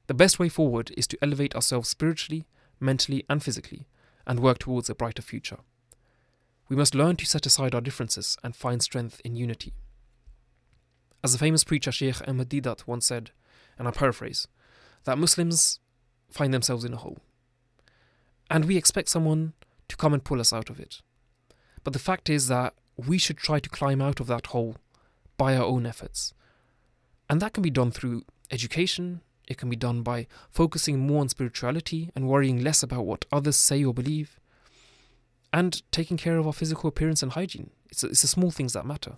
The 0.07 0.15
best 0.15 0.39
way 0.39 0.49
forward 0.49 0.93
is 0.97 1.07
to 1.09 1.19
elevate 1.23 1.55
ourselves 1.55 1.89
spiritually, 1.89 2.47
mentally, 2.81 3.25
and 3.29 3.43
physically, 3.43 3.87
and 4.27 4.41
work 4.41 4.59
towards 4.59 4.91
a 4.91 4.95
brighter 4.95 5.23
future. 5.23 5.59
We 6.69 6.77
must 6.77 6.95
learn 6.95 7.17
to 7.17 7.27
set 7.27 7.47
aside 7.47 7.75
our 7.75 7.81
differences 7.81 8.37
and 8.45 8.55
find 8.55 8.83
strength 8.83 9.21
in 9.25 9.37
unity. 9.37 9.73
As 11.25 11.33
the 11.33 11.39
famous 11.39 11.65
preacher 11.65 11.91
Sheikh 11.91 12.27
Ahmed 12.29 12.49
Deedat 12.49 12.87
once 12.87 13.07
said, 13.07 13.31
and 13.79 13.89
I 13.89 13.91
paraphrase, 13.91 14.47
that 15.05 15.19
Muslims 15.19 15.81
find 16.31 16.53
themselves 16.53 16.85
in 16.85 16.93
a 16.93 16.99
hole. 16.99 17.19
And 18.51 18.67
we 18.67 18.77
expect 18.77 19.09
someone 19.09 19.55
to 19.89 19.97
come 19.97 20.13
and 20.13 20.23
pull 20.23 20.41
us 20.41 20.53
out 20.53 20.71
of 20.71 20.79
it. 20.79 21.01
But 21.85 21.93
the 21.93 21.99
fact 21.99 22.29
is 22.29 22.49
that 22.49 22.75
we 22.97 23.19
should 23.19 23.37
try 23.37 23.61
to 23.61 23.69
climb 23.71 24.03
out 24.03 24.21
of 24.21 24.27
that 24.27 24.49
hole 24.49 24.77
by 25.37 25.57
our 25.57 25.65
own 25.65 25.87
efforts. 25.87 26.35
And 27.31 27.41
that 27.41 27.53
can 27.53 27.63
be 27.63 27.71
done 27.71 27.91
through 27.91 28.25
education, 28.51 29.23
it 29.49 29.57
can 29.57 29.71
be 29.71 29.77
done 29.77 30.03
by 30.03 30.27
focusing 30.51 31.01
more 31.01 31.23
on 31.23 31.29
spirituality 31.29 32.11
and 32.15 32.29
worrying 32.29 32.63
less 32.63 32.83
about 32.83 33.07
what 33.07 33.25
others 33.33 33.57
say 33.57 33.83
or 33.83 33.95
believe, 33.95 34.39
and 35.53 35.83
taking 35.91 36.19
care 36.19 36.37
of 36.37 36.47
our 36.47 36.53
physical 36.53 36.89
appearance 36.89 37.23
and 37.23 37.33
hygiene. 37.33 37.71
It's, 37.89 38.05
it's 38.05 38.23
the 38.23 38.29
small 38.29 38.51
things 38.51 38.75
that 38.75 38.87
matter. 38.87 39.17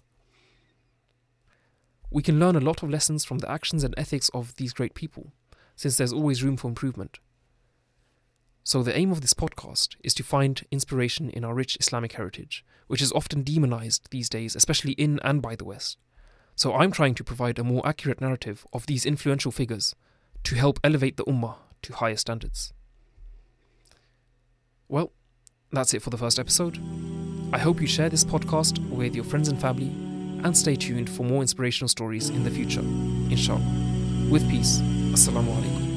We 2.11 2.23
can 2.23 2.39
learn 2.39 2.57
a 2.57 2.61
lot 2.61 2.83
of 2.83 2.91
lessons 2.91 3.25
from 3.25 3.39
the 3.39 3.51
actions 3.51 3.83
and 3.85 3.95
ethics 3.99 4.31
of 4.31 4.55
these 4.57 4.73
great 4.73 4.95
people, 4.95 5.33
since 5.75 5.97
there's 5.97 6.13
always 6.13 6.43
room 6.43 6.57
for 6.57 6.69
improvement. 6.69 7.19
So, 8.63 8.83
the 8.83 8.97
aim 8.97 9.11
of 9.11 9.21
this 9.21 9.35
podcast 9.35 9.97
is 10.05 10.15
to 10.15 10.23
find 10.23 10.65
inspiration 10.71 11.31
in 11.31 11.45
our 11.45 11.55
rich 11.55 11.77
Islamic 11.81 12.13
heritage, 12.13 12.65
which 12.87 13.03
is 13.03 13.13
often 13.13 13.43
demonized 13.43 14.09
these 14.11 14.29
days, 14.29 14.55
especially 14.55 14.93
in 14.93 15.19
and 15.25 15.43
by 15.43 15.57
the 15.57 15.65
West. 15.65 15.99
So, 16.55 16.75
I'm 16.75 16.93
trying 16.93 17.15
to 17.15 17.25
provide 17.25 17.59
a 17.59 17.65
more 17.65 17.87
accurate 17.87 18.21
narrative 18.21 18.67
of 18.73 18.87
these 18.87 19.07
influential 19.07 19.51
figures 19.51 19.97
to 20.45 20.55
help 20.55 20.81
elevate 20.83 21.17
the 21.17 21.25
Ummah 21.25 21.57
to 21.83 21.93
higher 21.95 22.17
standards. 22.17 22.73
Well, 24.89 25.13
that's 25.73 25.95
it 25.95 26.03
for 26.03 26.11
the 26.11 26.19
first 26.19 26.39
episode. 26.39 26.79
I 27.53 27.59
hope 27.59 27.81
you 27.81 27.87
share 27.87 28.09
this 28.09 28.25
podcast 28.25 28.79
with 28.91 29.15
your 29.15 29.25
friends 29.25 29.49
and 29.49 29.61
family 29.61 29.89
and 30.45 30.57
stay 30.57 30.77
tuned 30.77 31.11
for 31.11 31.23
more 31.23 31.43
inspirational 31.43 31.89
stories 31.89 32.31
in 32.31 32.45
the 32.45 32.51
future, 32.51 32.81
inshallah. 32.81 33.61
With 34.31 34.49
peace, 34.49 34.79
Assalamu 35.13 35.55
alaikum. 35.55 35.90